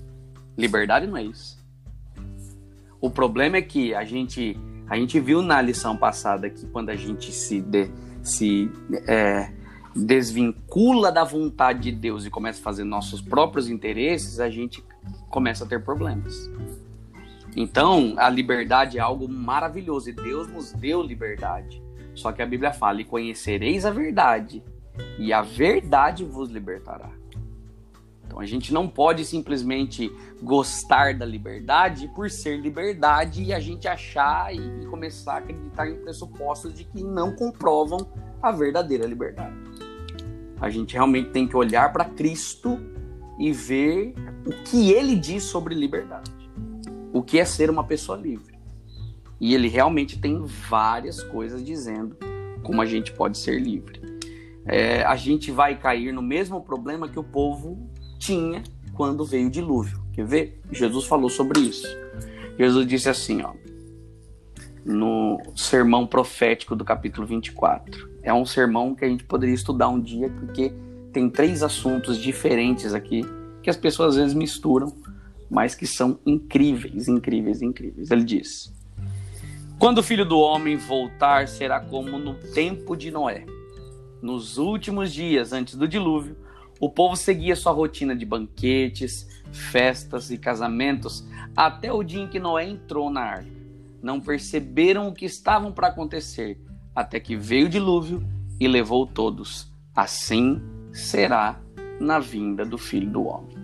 [0.55, 1.62] Liberdade não é isso.
[3.03, 4.57] O problema é que a gente,
[4.88, 7.90] a gente viu na lição passada que quando a gente se, de,
[8.22, 8.70] se
[9.09, 9.50] é,
[9.94, 14.84] desvincula da vontade de Deus e começa a fazer nossos próprios interesses, a gente
[15.28, 16.48] começa a ter problemas.
[17.57, 21.82] Então, a liberdade é algo maravilhoso e Deus nos deu liberdade.
[22.14, 24.62] Só que a Bíblia fala: e conhecereis a verdade,
[25.18, 27.11] e a verdade vos libertará.
[28.33, 30.11] Então a gente não pode simplesmente
[30.43, 35.97] gostar da liberdade por ser liberdade e a gente achar e começar a acreditar em
[35.97, 38.11] pressupostos de que não comprovam
[38.43, 39.55] a verdadeira liberdade.
[40.59, 42.80] A gente realmente tem que olhar para Cristo
[43.39, 44.14] e ver
[44.47, 46.33] o que ele diz sobre liberdade.
[47.12, 48.59] O que é ser uma pessoa livre.
[49.39, 52.16] E ele realmente tem várias coisas dizendo
[52.62, 54.01] como a gente pode ser livre.
[54.64, 57.93] É, a gente vai cair no mesmo problema que o povo
[58.23, 58.62] tinha
[58.95, 60.01] quando veio o dilúvio.
[60.12, 60.61] Quer ver?
[60.70, 61.87] Jesus falou sobre isso.
[62.57, 63.53] Jesus disse assim, ó,
[64.85, 68.09] no sermão profético do capítulo 24.
[68.23, 70.73] É um sermão que a gente poderia estudar um dia, porque
[71.12, 73.25] tem três assuntos diferentes aqui
[73.62, 74.93] que as pessoas às vezes misturam,
[75.51, 78.11] mas que são incríveis, incríveis, incríveis.
[78.11, 78.73] Ele diz:
[79.79, 83.45] Quando o filho do homem voltar, será como no tempo de Noé.
[84.20, 86.37] Nos últimos dias antes do dilúvio,
[86.83, 91.24] o povo seguia sua rotina de banquetes, festas e casamentos
[91.57, 93.53] até o dia em que Noé entrou na arca.
[94.03, 96.61] Não perceberam o que estavam para acontecer,
[96.93, 98.20] até que veio o dilúvio
[98.59, 99.72] e levou todos.
[99.95, 100.61] Assim
[100.93, 101.61] será
[102.01, 103.57] na vinda do Filho do Homem.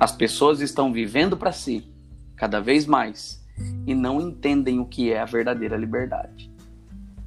[0.00, 1.92] As pessoas estão vivendo para si,
[2.34, 3.46] cada vez mais,
[3.86, 6.50] e não entendem o que é a verdadeira liberdade.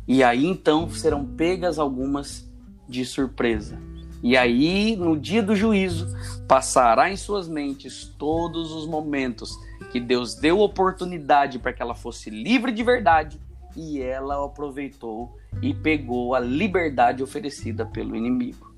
[0.08, 2.52] E aí então serão pegas algumas
[2.90, 3.80] de surpresa
[4.24, 6.08] e aí, no dia do juízo,
[6.48, 9.58] passará em suas mentes todos os momentos
[9.92, 13.40] que Deus deu oportunidade para que ela fosse livre de verdade
[13.76, 18.76] e ela aproveitou e pegou a liberdade oferecida pelo inimigo.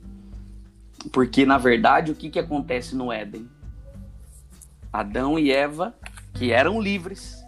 [1.11, 3.49] Porque, na verdade, o que, que acontece no Éden?
[4.91, 5.95] Adão e Eva,
[6.33, 7.41] que eram livres,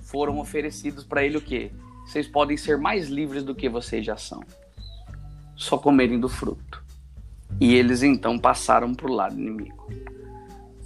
[0.00, 1.72] foram oferecidos para ele o quê?
[2.06, 4.40] Vocês podem ser mais livres do que vocês já são.
[5.56, 6.83] Só comerem do fruto.
[7.60, 9.88] E eles então passaram para o lado inimigo.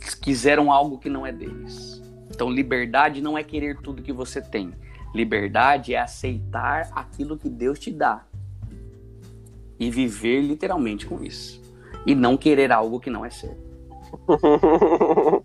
[0.01, 2.03] Eles quiseram algo que não é deles.
[2.31, 4.73] Então, liberdade não é querer tudo que você tem.
[5.15, 8.25] Liberdade é aceitar aquilo que Deus te dá
[9.79, 11.61] e viver literalmente com isso.
[12.07, 13.57] E não querer algo que não é seu.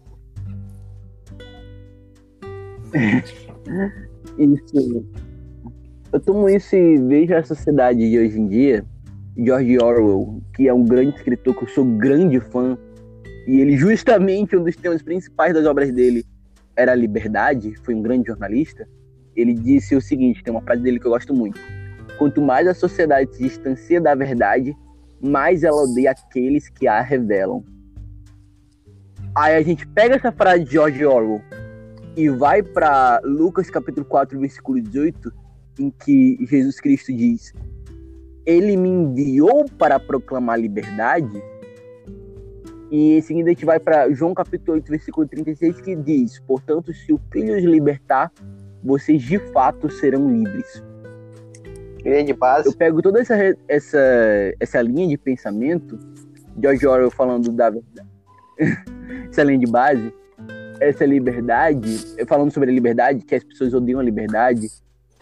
[4.37, 5.05] isso.
[6.11, 8.85] Eu tomo isso e vejo a sociedade de hoje em dia
[9.37, 12.77] George Orwell, que é um grande escritor que eu sou grande fã,
[13.47, 16.23] e ele justamente um dos temas principais das obras dele
[16.75, 18.87] era a liberdade, foi um grande jornalista.
[19.35, 21.59] Ele disse o seguinte, tem uma frase dele que eu gosto muito:
[22.17, 24.75] quanto mais a sociedade se distancia da verdade,
[25.19, 27.63] mais ela odeia aqueles que a revelam.
[29.35, 31.41] Aí a gente pega essa frase de George Orwell
[32.15, 35.33] e vai para Lucas capítulo 4, versículo 18,
[35.79, 37.51] em que Jesus Cristo diz:
[38.45, 41.41] ele me enviou para proclamar liberdade.
[42.91, 46.93] E em seguida a gente vai para João capítulo 8, versículo 36, que diz: Portanto,
[46.93, 48.31] se o Filho os libertar,
[48.83, 50.83] vocês de fato serão livres.
[52.03, 52.67] Linha de base.
[52.67, 53.35] Eu pego toda essa,
[53.67, 53.97] essa,
[54.59, 55.97] essa linha de pensamento,
[56.61, 58.09] George Orwell falando da verdade,
[59.29, 60.13] essa linha de base,
[60.81, 64.67] essa liberdade, falando sobre a liberdade, que as pessoas odeiam a liberdade,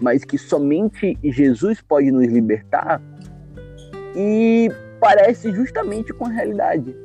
[0.01, 3.01] mas que somente Jesus pode nos libertar,
[4.15, 6.95] e parece justamente com a realidade.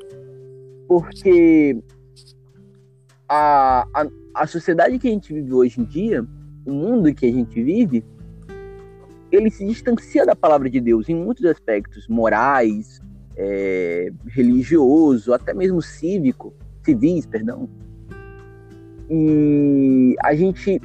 [0.89, 1.79] Porque
[3.29, 6.25] a, a, a sociedade que a gente vive hoje em dia,
[6.65, 8.05] o mundo que a gente vive,
[9.31, 13.01] ele se distancia da palavra de Deus em muitos aspectos, morais,
[13.37, 17.69] é, religioso, até mesmo cívico, civis, perdão.
[19.11, 20.81] E a gente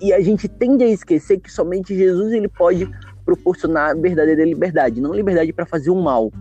[0.00, 2.90] e a gente tende a esquecer que somente Jesus ele pode
[3.24, 6.32] proporcionar verdadeira liberdade, não liberdade para fazer o mal,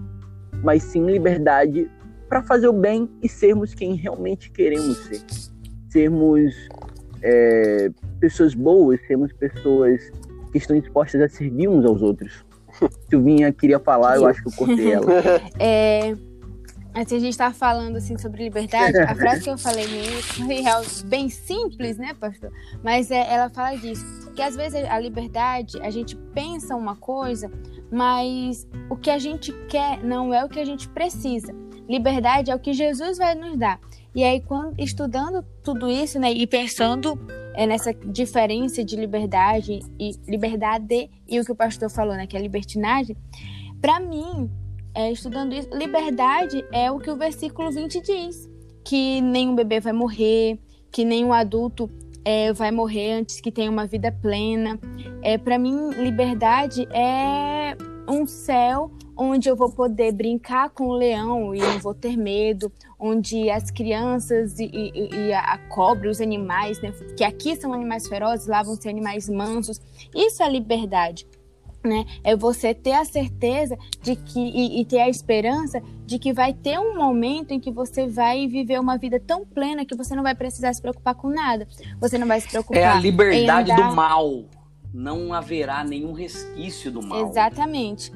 [0.63, 1.89] mas sim liberdade
[2.27, 5.21] para fazer o bem e sermos quem realmente queremos ser.
[5.89, 6.53] Sermos
[7.21, 7.89] é,
[8.19, 9.99] pessoas boas, sermos pessoas
[10.51, 12.45] que estão dispostas a servir uns aos outros.
[13.09, 15.05] Silvinha queria falar, eu acho que eu cortei ela.
[15.59, 16.15] É,
[16.93, 18.97] Assim, a gente estava falando assim sobre liberdade.
[18.99, 22.51] A frase que eu falei no início foi bem simples, né, pastor?
[22.83, 24.03] Mas é, ela fala disso.
[24.35, 27.51] Que às vezes a liberdade, a gente pensa uma coisa,
[27.91, 31.53] mas o que a gente quer não é o que a gente precisa.
[31.87, 33.79] Liberdade é o que Jesus vai nos dar.
[34.13, 37.19] E aí, quando, estudando tudo isso, né, e pensando
[37.53, 42.35] é, nessa diferença de liberdade e liberdade e o que o pastor falou, né, que
[42.35, 43.15] é libertinagem,
[43.81, 44.49] para mim
[44.93, 48.49] é, estudando isso, liberdade é o que o versículo 20 diz:
[48.83, 50.59] que nenhum bebê vai morrer,
[50.91, 51.89] que nenhum adulto
[52.25, 54.79] é, vai morrer antes que tenha uma vida plena.
[55.21, 57.77] É, Para mim, liberdade é
[58.07, 62.71] um céu onde eu vou poder brincar com o leão e não vou ter medo,
[62.97, 68.07] onde as crianças e, e, e a, cobra, os animais, né, que aqui são animais
[68.07, 69.79] ferozes, lá vão ser animais mansos.
[70.15, 71.27] Isso é liberdade.
[71.83, 72.05] Né?
[72.25, 76.53] É você ter a certeza de que e, e, ter a esperança de que vai
[76.53, 80.23] ter um momento em que você vai viver uma vida tão plena que você não
[80.23, 81.65] vai precisar se preocupar com nada.
[82.01, 82.81] Você não vai se preocupar.
[82.81, 83.89] É a liberdade andar...
[83.89, 84.43] do mal.
[84.93, 87.29] Não haverá nenhum resquício do mal.
[87.29, 88.11] Exatamente.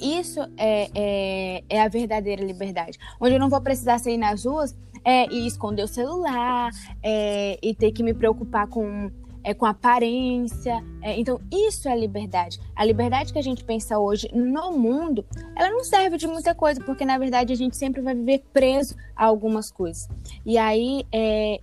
[0.00, 2.98] Isso é, é, é, a verdadeira liberdade.
[3.20, 6.70] Onde eu não vou precisar sair nas ruas é, e esconder o celular,
[7.02, 9.10] é, e ter que me preocupar com,
[9.46, 10.84] é, com aparência.
[11.00, 12.58] É, então, isso é liberdade.
[12.74, 15.24] A liberdade que a gente pensa hoje no mundo,
[15.54, 18.96] ela não serve de muita coisa, porque na verdade a gente sempre vai viver preso
[19.14, 20.08] a algumas coisas.
[20.44, 21.60] E aí, é,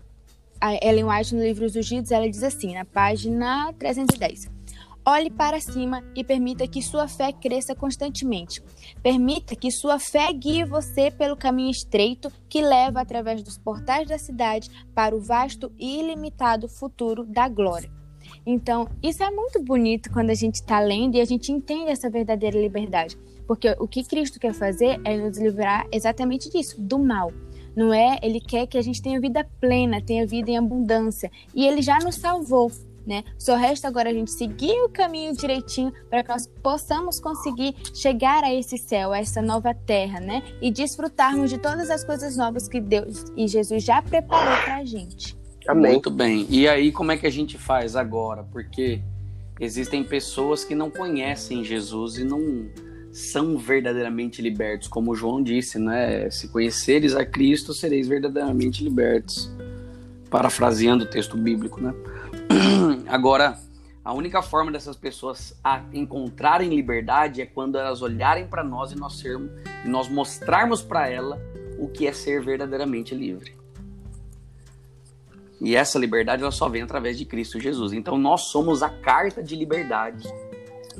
[0.61, 4.52] a Ellen White, no livro Os Ungidos, ela diz assim, na página 310.
[5.05, 8.63] Olhe para cima e permita que sua fé cresça constantemente.
[9.01, 14.17] Permita que sua fé guie você pelo caminho estreito que leva através dos portais da
[14.17, 17.91] cidade para o vasto e ilimitado futuro da glória.
[18.45, 22.09] Então, isso é muito bonito quando a gente está lendo e a gente entende essa
[22.09, 23.17] verdadeira liberdade.
[23.45, 27.29] Porque o que Cristo quer fazer é nos livrar exatamente disso, do mal.
[27.75, 28.19] Não é?
[28.21, 31.29] Ele quer que a gente tenha vida plena, tenha vida em abundância.
[31.53, 32.71] E ele já nos salvou
[33.05, 33.23] né?
[33.37, 38.43] Só resta agora a gente seguir o caminho direitinho para que nós possamos conseguir chegar
[38.43, 40.43] a esse céu, a essa nova terra, né?
[40.61, 44.85] E desfrutarmos de todas as coisas novas que Deus e Jesus já preparou para a
[44.85, 45.37] gente.
[45.67, 45.93] Amém.
[45.93, 46.45] Muito bem.
[46.49, 48.43] E aí, como é que a gente faz agora?
[48.43, 49.01] Porque
[49.59, 52.67] existem pessoas que não conhecem Jesus e não
[53.11, 56.29] são verdadeiramente libertos, como João disse, né?
[56.31, 59.51] Se conheceres a Cristo, sereis verdadeiramente libertos.
[60.29, 61.93] Parafraseando o texto bíblico, né?
[63.07, 63.57] Agora,
[64.03, 65.57] a única forma dessas pessoas
[65.93, 69.51] encontrarem liberdade é quando elas olharem para nós e nós sermos,
[69.85, 71.41] e nós mostrarmos para ela
[71.79, 73.55] o que é ser verdadeiramente livre.
[75.61, 77.93] E essa liberdade ela só vem através de Cristo Jesus.
[77.93, 80.27] Então nós somos a carta de liberdade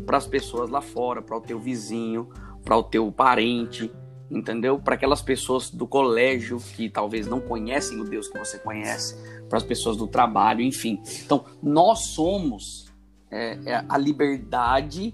[0.06, 2.30] para as pessoas lá fora, para o teu vizinho,
[2.64, 3.91] para o teu parente,
[4.32, 4.80] entendeu?
[4.80, 9.18] Para aquelas pessoas do colégio que talvez não conhecem o Deus que você conhece,
[9.54, 10.99] para as pessoas do trabalho, enfim.
[11.24, 12.88] Então, nós somos
[13.30, 15.14] é, é a liberdade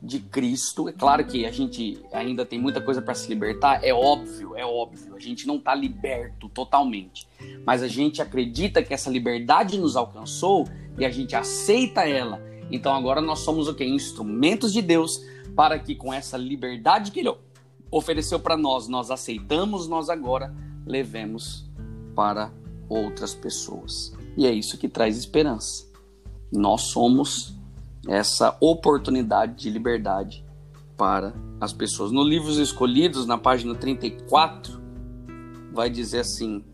[0.00, 0.88] de Cristo.
[0.88, 4.64] É claro que a gente ainda tem muita coisa para se libertar, é óbvio, é
[4.64, 5.16] óbvio.
[5.16, 7.26] A gente não está liberto totalmente,
[7.66, 12.40] mas a gente acredita que essa liberdade nos alcançou e a gente aceita ela.
[12.70, 13.84] Então agora nós somos o que?
[13.84, 15.20] Instrumentos de Deus
[15.56, 17.34] para que com essa liberdade que Ele
[17.90, 20.54] ofereceu para nós, nós aceitamos, nós agora
[20.86, 21.68] levemos
[22.14, 22.52] para
[22.92, 24.12] outras pessoas.
[24.36, 25.86] E é isso que traz esperança.
[26.52, 27.54] Nós somos
[28.08, 30.44] essa oportunidade de liberdade
[30.96, 32.10] para as pessoas.
[32.10, 34.80] No Livros Escolhidos, na página 34,
[35.72, 36.64] vai dizer assim: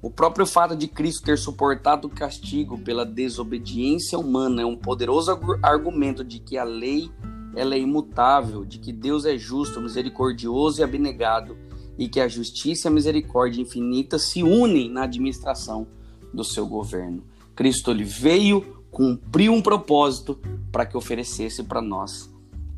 [0.00, 5.38] o próprio fato de Cristo ter suportado o castigo pela desobediência humana é um poderoso
[5.62, 7.10] argumento de que a lei
[7.56, 11.56] ela é imutável, de que Deus é justo, misericordioso e abnegado
[11.98, 15.86] e que a justiça e a misericórdia infinita se unem na administração
[16.32, 17.22] do seu governo.
[17.56, 20.38] Cristo ele veio, cumpriu um propósito
[20.70, 22.32] para que oferecesse para nós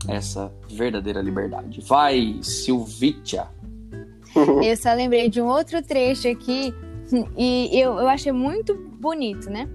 [0.08, 1.80] essa verdadeira liberdade.
[1.82, 3.48] Vai, Silvitia.
[4.64, 6.72] Eu só lembrei de um outro trecho aqui
[7.36, 9.68] e eu, eu achei muito bonito, né?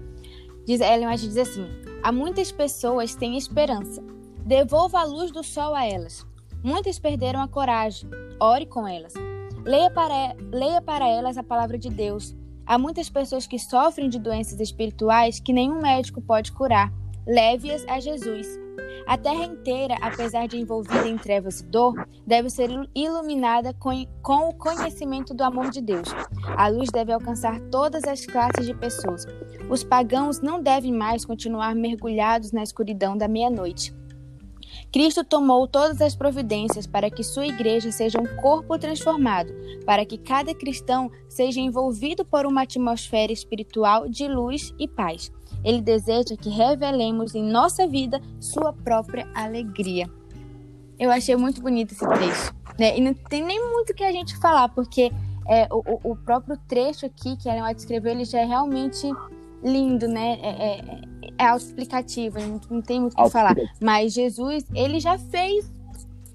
[0.64, 1.66] Diz, Ellen White diz assim:
[2.02, 4.02] há muitas pessoas têm esperança.
[4.44, 6.26] Devolva a luz do sol a elas.
[6.62, 8.08] Muitas perderam a coragem.
[8.40, 9.12] Ore com elas.
[9.66, 12.36] Leia para, leia para elas a palavra de Deus.
[12.64, 16.92] Há muitas pessoas que sofrem de doenças espirituais que nenhum médico pode curar.
[17.26, 18.46] Leve-as a Jesus.
[19.08, 21.94] A terra inteira, apesar de envolvida em trevas e dor,
[22.24, 23.90] deve ser iluminada com,
[24.22, 26.10] com o conhecimento do amor de Deus.
[26.56, 29.26] A luz deve alcançar todas as classes de pessoas.
[29.68, 33.92] Os pagãos não devem mais continuar mergulhados na escuridão da meia-noite.
[34.92, 39.52] Cristo tomou todas as providências para que sua igreja seja um corpo transformado,
[39.84, 45.30] para que cada cristão seja envolvido por uma atmosfera espiritual de luz e paz.
[45.64, 50.10] Ele deseja que revelemos em nossa vida sua própria alegria.
[50.98, 52.54] Eu achei muito bonito esse trecho.
[52.78, 52.96] Né?
[52.96, 55.10] E não tem nem muito que a gente falar, porque
[55.48, 59.08] é, o, o próprio trecho aqui que a White escreveu, ele já é realmente
[59.62, 60.38] lindo, né?
[60.42, 61.00] É, é,
[61.38, 63.54] é autoexplicativo, não, não tem muito o que falar.
[63.80, 65.70] Mas Jesus, ele já fez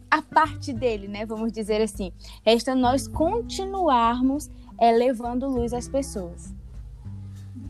[0.10, 1.26] a parte dele, né?
[1.26, 2.12] Vamos dizer assim.
[2.46, 6.54] Resta nós continuarmos é, levando luz às pessoas.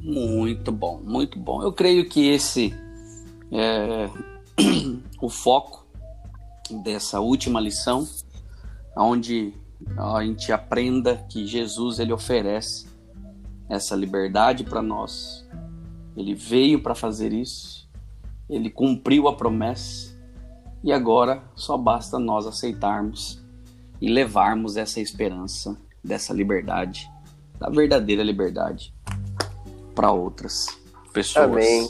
[0.01, 1.61] Muito bom, muito bom.
[1.61, 2.73] Eu creio que esse
[3.51, 4.09] é
[5.21, 5.85] o foco
[6.83, 8.07] dessa última lição,
[8.97, 9.53] onde
[9.97, 12.87] a gente aprenda que Jesus ele oferece
[13.69, 15.45] essa liberdade para nós.
[16.15, 17.89] Ele veio para fazer isso.
[18.49, 20.11] Ele cumpriu a promessa
[20.83, 23.41] e agora só basta nós aceitarmos
[24.01, 27.09] e levarmos essa esperança dessa liberdade,
[27.59, 28.93] da verdadeira liberdade
[29.93, 30.67] para outras
[31.13, 31.45] pessoas.
[31.45, 31.87] Amém.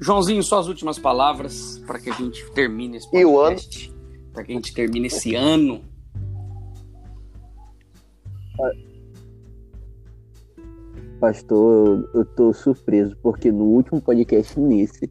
[0.00, 3.92] Joãozinho, suas últimas palavras para que a gente termine esse podcast,
[4.32, 5.82] para que a gente termine esse ano.
[11.20, 15.10] Pastor, eu, tô surpreso, porque no último podcast nesse,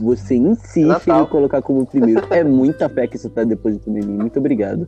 [0.00, 2.22] você insiste em colocar como primeiro.
[2.32, 4.18] É muita fé que você tá depositando em mim.
[4.18, 4.86] Muito obrigado.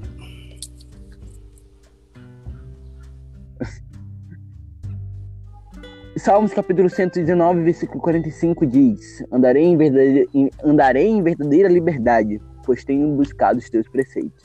[6.17, 12.85] Salmos capítulo 119, versículo 45 diz: Andarei em, verdadeira, em- andarei em verdadeira liberdade, pois
[12.85, 14.45] tenho buscado os teus preceitos.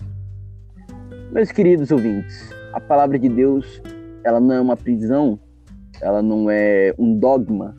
[1.32, 3.82] Meus queridos ouvintes, a palavra de Deus,
[4.24, 5.40] ela não é uma prisão,
[6.02, 7.76] ela não é um dogma,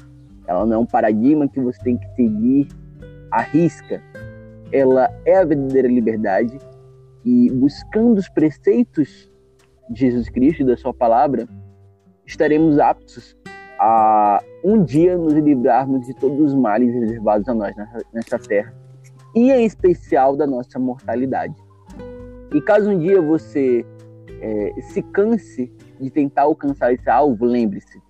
[0.47, 2.69] ela não é um paradigma que você tem que seguir
[3.31, 4.03] à risca.
[4.73, 6.59] Ela é a verdadeira liberdade
[7.25, 9.31] e buscando os preceitos
[9.91, 11.47] de Jesus Cristo e da sua palavra,
[12.25, 13.37] estaremos aptos
[13.79, 17.75] a um dia nos livrarmos de todos os males reservados a nós
[18.13, 18.75] nessa, terra
[19.35, 21.55] e em especial da nossa mortalidade.
[22.55, 23.85] E caso um dia você
[24.41, 28.01] eh, se canse de tentar alcançar esse alvo, lembre-se,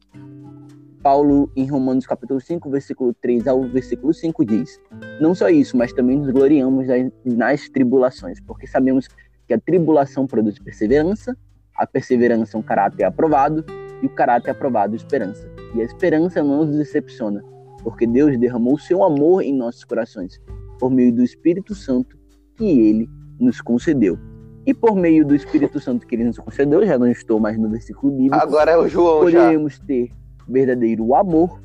[1.07, 4.81] Paulo, em Romanos capítulo 5, versículo 3 ao versículo 5, diz:
[5.21, 9.07] Não só isso, mas também nos gloriamos nas, nas tribulações, porque sabemos
[9.47, 11.39] que a tribulação produz perseverança,
[11.77, 13.65] a perseverança é um caráter aprovado,
[14.03, 15.49] e o caráter aprovado é esperança.
[15.77, 17.41] E a esperança não nos decepciona,
[17.85, 20.41] porque Deus derramou o seu amor em nossos corações,
[20.77, 22.19] por meio do Espírito Santo
[22.57, 24.19] que ele nos concedeu.
[24.67, 27.71] E por meio do Espírito Santo que ele nos concedeu, já não estou mais no
[27.71, 29.39] versículo bíblico, Agora é o João já.
[29.39, 30.11] poderemos ter
[30.49, 31.61] verdadeiro amor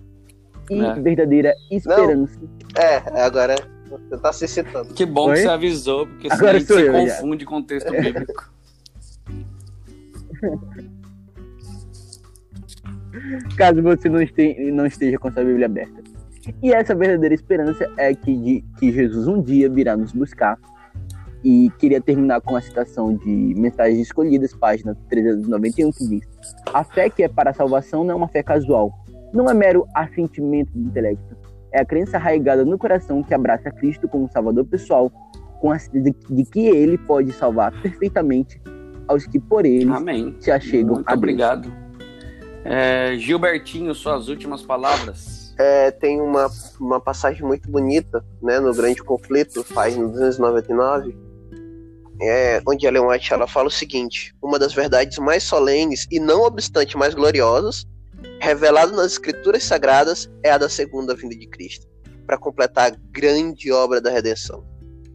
[0.70, 0.94] e É.
[0.96, 2.40] verdadeira esperança.
[2.78, 3.56] É, agora
[3.90, 4.94] você tá se citando.
[4.94, 5.36] Que bom Oi?
[5.36, 7.16] que você avisou, porque senão Agora a gente sou se eu, já.
[7.16, 8.52] confunde com o texto bíblico.
[13.58, 16.02] caso você não esteja, não esteja com sua Bíblia aberta.
[16.64, 20.58] E essa verdadeira esperança é que, de, que Jesus um dia virá nos buscar.
[21.44, 26.28] E queria terminar com a citação de Mensagens Escolhidas, página 391, que diz:
[26.74, 28.94] A fé que é para a salvação não é uma fé casual,
[29.34, 31.36] não é mero assentimento do intelecto,
[31.72, 35.12] é a crença arraigada no coração que abraça Cristo como Salvador pessoal,
[35.60, 38.62] com a certeza de que ele pode salvar perfeitamente
[39.08, 40.36] aos que por ele Amém.
[40.40, 41.18] se achegam Muito a Deus.
[41.18, 41.74] obrigado.
[42.64, 45.54] É, Gilbertinho, suas últimas palavras.
[45.58, 46.48] É, tem uma,
[46.80, 51.16] uma passagem muito bonita, né, no Grande Conflito, página 299,
[52.22, 56.44] é, onde Ellen White ela fala o seguinte: uma das verdades mais solenes e não
[56.44, 57.86] obstante mais gloriosas,
[58.40, 61.88] revelada nas Escrituras Sagradas, é a da segunda vinda de Cristo,
[62.28, 64.64] para completar a grande obra da redenção.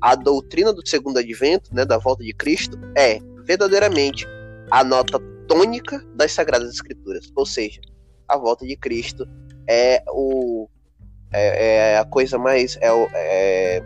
[0.00, 4.26] A doutrina do segundo advento, né, da volta de Cristo, é verdadeiramente
[4.70, 7.80] a nota tônica das Sagradas Escrituras, ou seja,
[8.28, 9.26] a volta de Cristo
[9.68, 10.68] é o
[11.32, 13.82] é, é a coisa mais é, o- é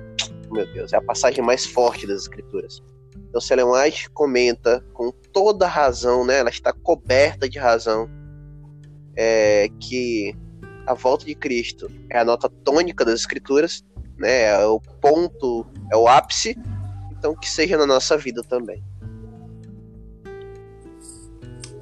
[0.50, 2.82] meu Deus é a passagem mais forte das escrituras
[3.30, 8.08] então Ellen White comenta com toda razão né ela está coberta de razão
[9.16, 10.36] é, que
[10.86, 13.84] a volta de Cristo é a nota tônica das escrituras
[14.18, 16.56] né é o ponto é o ápice
[17.12, 18.82] então que seja na nossa vida também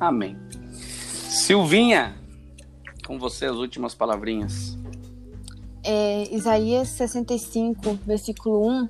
[0.01, 0.37] Amém.
[1.29, 2.17] Silvinha,
[3.07, 4.79] com você as últimas palavrinhas.
[5.85, 8.89] É, Isaías 65, versículo 1,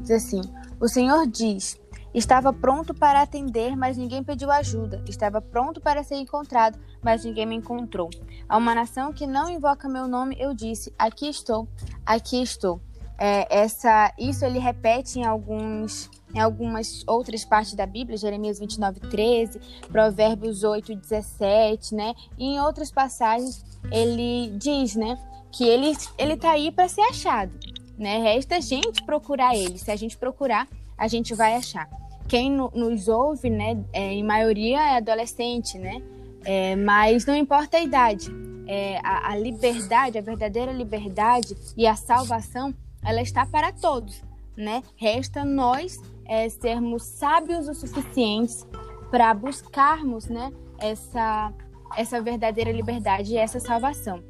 [0.00, 0.40] diz assim:
[0.80, 1.78] O Senhor diz:
[2.18, 5.00] Estava pronto para atender, mas ninguém pediu ajuda.
[5.08, 8.10] Estava pronto para ser encontrado, mas ninguém me encontrou.
[8.48, 11.68] A uma nação que não invoca meu nome, eu disse: Aqui estou,
[12.04, 12.80] aqui estou.
[13.16, 19.00] É, essa, isso ele repete em alguns em algumas outras partes da Bíblia, Jeremias 29,
[19.00, 19.60] 13,
[19.90, 22.14] Provérbios 8, 17, né?
[22.36, 25.16] E em outras passagens ele diz, né?
[25.50, 27.58] que ele, ele tá aí para ser achado,
[27.98, 28.18] né?
[28.18, 29.78] Resta a gente procurar ele.
[29.78, 31.88] Se a gente procurar, a gente vai achar.
[32.28, 36.02] Quem no- nos ouve, né, é, em maioria é adolescente, né?
[36.44, 38.30] É, mas não importa a idade.
[38.66, 42.74] É, a, a liberdade, a verdadeira liberdade e a salvação,
[43.04, 44.22] ela está para todos.
[44.56, 44.82] né?
[44.96, 48.66] Resta nós é, sermos sábios o suficientes
[49.08, 50.52] para buscarmos, né?
[50.78, 51.52] Essa,
[51.96, 54.20] essa verdadeira liberdade e essa salvação.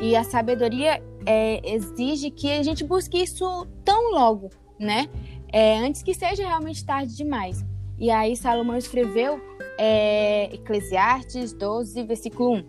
[0.00, 5.08] E a sabedoria é, exige que a gente busque isso tão logo, né?
[5.52, 7.64] É, antes que seja realmente tarde demais.
[7.98, 9.40] E aí Salomão escreveu
[9.78, 12.64] é, Eclesiastes 12, versículo 1.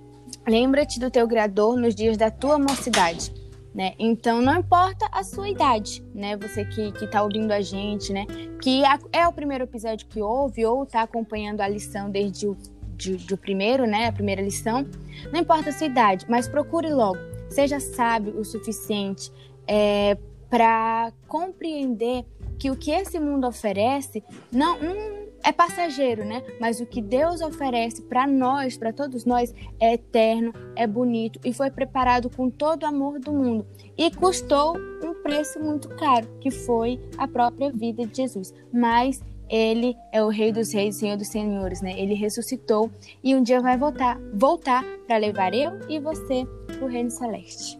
[0.47, 3.33] Lembra-te do teu Criador nos dias da tua mocidade.
[3.73, 3.93] Né?
[3.99, 6.35] Então não importa a sua idade, né?
[6.37, 8.25] Você que, que tá ouvindo a gente, né?
[8.59, 8.81] Que
[9.13, 12.57] é o primeiro episódio que ouve ou está acompanhando a lição desde o
[12.99, 14.07] de, do primeiro, né?
[14.07, 14.85] A primeira lição.
[15.31, 17.19] Não importa a sua idade, mas procure logo.
[17.49, 19.31] Seja sábio o suficiente
[19.65, 20.17] é,
[20.49, 22.25] para compreender
[22.59, 26.43] que o que esse mundo oferece não, não é passageiro, né?
[26.59, 31.53] Mas o que Deus oferece para nós, para todos nós, é eterno, é bonito e
[31.53, 33.65] foi preparado com todo o amor do mundo.
[33.97, 38.53] E custou um preço muito caro, que foi a própria vida de Jesus.
[38.73, 41.97] Mas ele é o Rei dos Reis, Senhor dos Senhores, né?
[41.97, 42.91] Ele ressuscitou
[43.23, 47.79] e um dia vai voltar, voltar para levar eu e você para o Reino Celeste.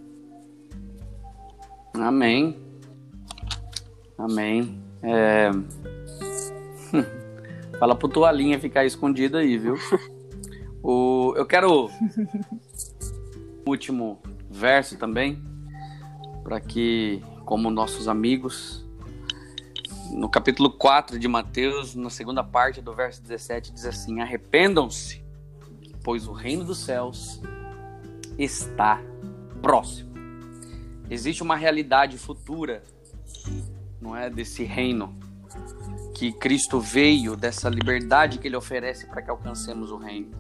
[1.93, 2.68] Amém.
[4.19, 4.83] Amém.
[5.01, 5.49] É...
[7.79, 9.75] Fala pro toalhinha ficar escondido aí, viu?
[10.83, 11.33] O...
[11.37, 11.85] Eu quero
[13.65, 14.19] o último
[14.51, 15.41] verso também,
[16.43, 18.85] para que, como nossos amigos,
[20.11, 25.23] no capítulo 4 de Mateus, na segunda parte do verso 17, diz assim: Arrependam-se,
[26.03, 27.41] pois o reino dos céus
[28.37, 29.01] está
[29.61, 30.09] próximo.
[31.09, 32.83] Existe uma realidade futura,
[34.01, 35.15] não é, desse reino
[36.13, 40.31] que Cristo veio, dessa liberdade que ele oferece para que alcancemos o reino.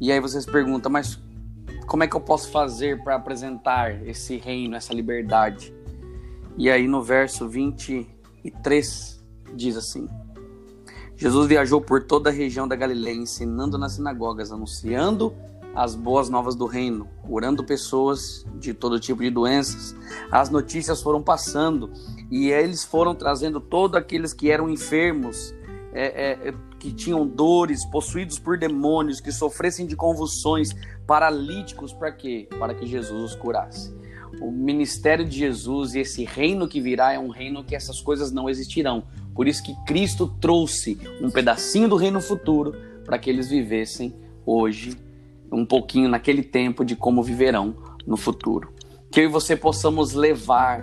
[0.00, 1.20] E aí vocês perguntam, mas
[1.86, 5.72] como é que eu posso fazer para apresentar esse reino, essa liberdade?
[6.58, 10.08] E aí no verso 23 diz assim:
[11.16, 15.32] Jesus viajou por toda a região da Galileia, ensinando nas sinagogas, anunciando
[15.74, 19.94] as boas novas do reino, curando pessoas de todo tipo de doenças.
[20.30, 21.90] As notícias foram passando
[22.32, 25.54] e eles foram trazendo todos aqueles que eram enfermos,
[25.92, 30.70] é, é, que tinham dores, possuídos por demônios, que sofressem de convulsões,
[31.06, 32.48] paralíticos, para quê?
[32.58, 33.94] Para que Jesus os curasse.
[34.40, 38.32] O ministério de Jesus e esse reino que virá é um reino que essas coisas
[38.32, 39.04] não existirão.
[39.34, 42.74] Por isso que Cristo trouxe um pedacinho do reino futuro
[43.04, 44.14] para que eles vivessem
[44.46, 44.96] hoje
[45.52, 47.76] um pouquinho naquele tempo de como viverão
[48.06, 48.72] no futuro.
[49.10, 50.82] Que eu e você possamos levar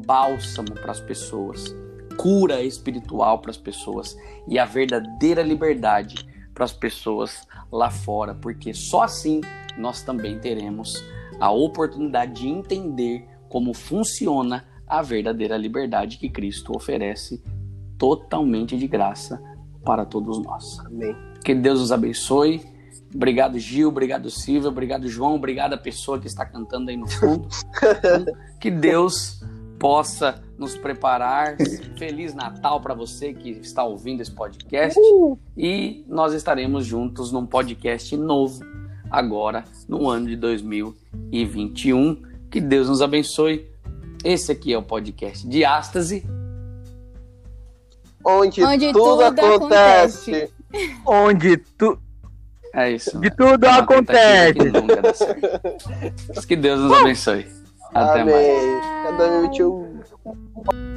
[0.00, 1.74] bálsamo para as pessoas,
[2.16, 8.74] cura espiritual para as pessoas e a verdadeira liberdade para as pessoas lá fora, porque
[8.74, 9.40] só assim
[9.78, 11.02] nós também teremos
[11.38, 17.42] a oportunidade de entender como funciona a verdadeira liberdade que Cristo oferece
[17.96, 19.40] totalmente de graça
[19.84, 20.78] para todos nós.
[20.80, 21.16] Amém.
[21.44, 22.60] Que Deus os abençoe
[23.14, 23.88] Obrigado, Gil.
[23.88, 24.68] Obrigado, Silvia.
[24.68, 25.34] Obrigado, João.
[25.34, 27.48] Obrigado a pessoa que está cantando aí no fundo.
[28.60, 29.39] que Deus
[29.80, 31.56] possa nos preparar.
[31.98, 35.00] Feliz Natal para você que está ouvindo esse podcast.
[35.56, 38.60] E nós estaremos juntos num podcast novo,
[39.10, 42.22] agora, no ano de 2021.
[42.50, 43.68] Que Deus nos abençoe.
[44.22, 46.24] Esse aqui é o podcast de Ástase.
[48.22, 50.30] Onde, Onde tudo, tudo, acontece.
[50.34, 50.54] acontece.
[51.06, 51.98] Onde tudo
[52.74, 53.18] é isso.
[53.18, 54.52] De tudo acontece.
[54.52, 56.46] Que, nunca dá certo.
[56.46, 57.59] que Deus nos abençoe.
[57.94, 58.34] Até Amém.
[58.34, 58.84] mais.
[59.04, 60.89] Cada 21.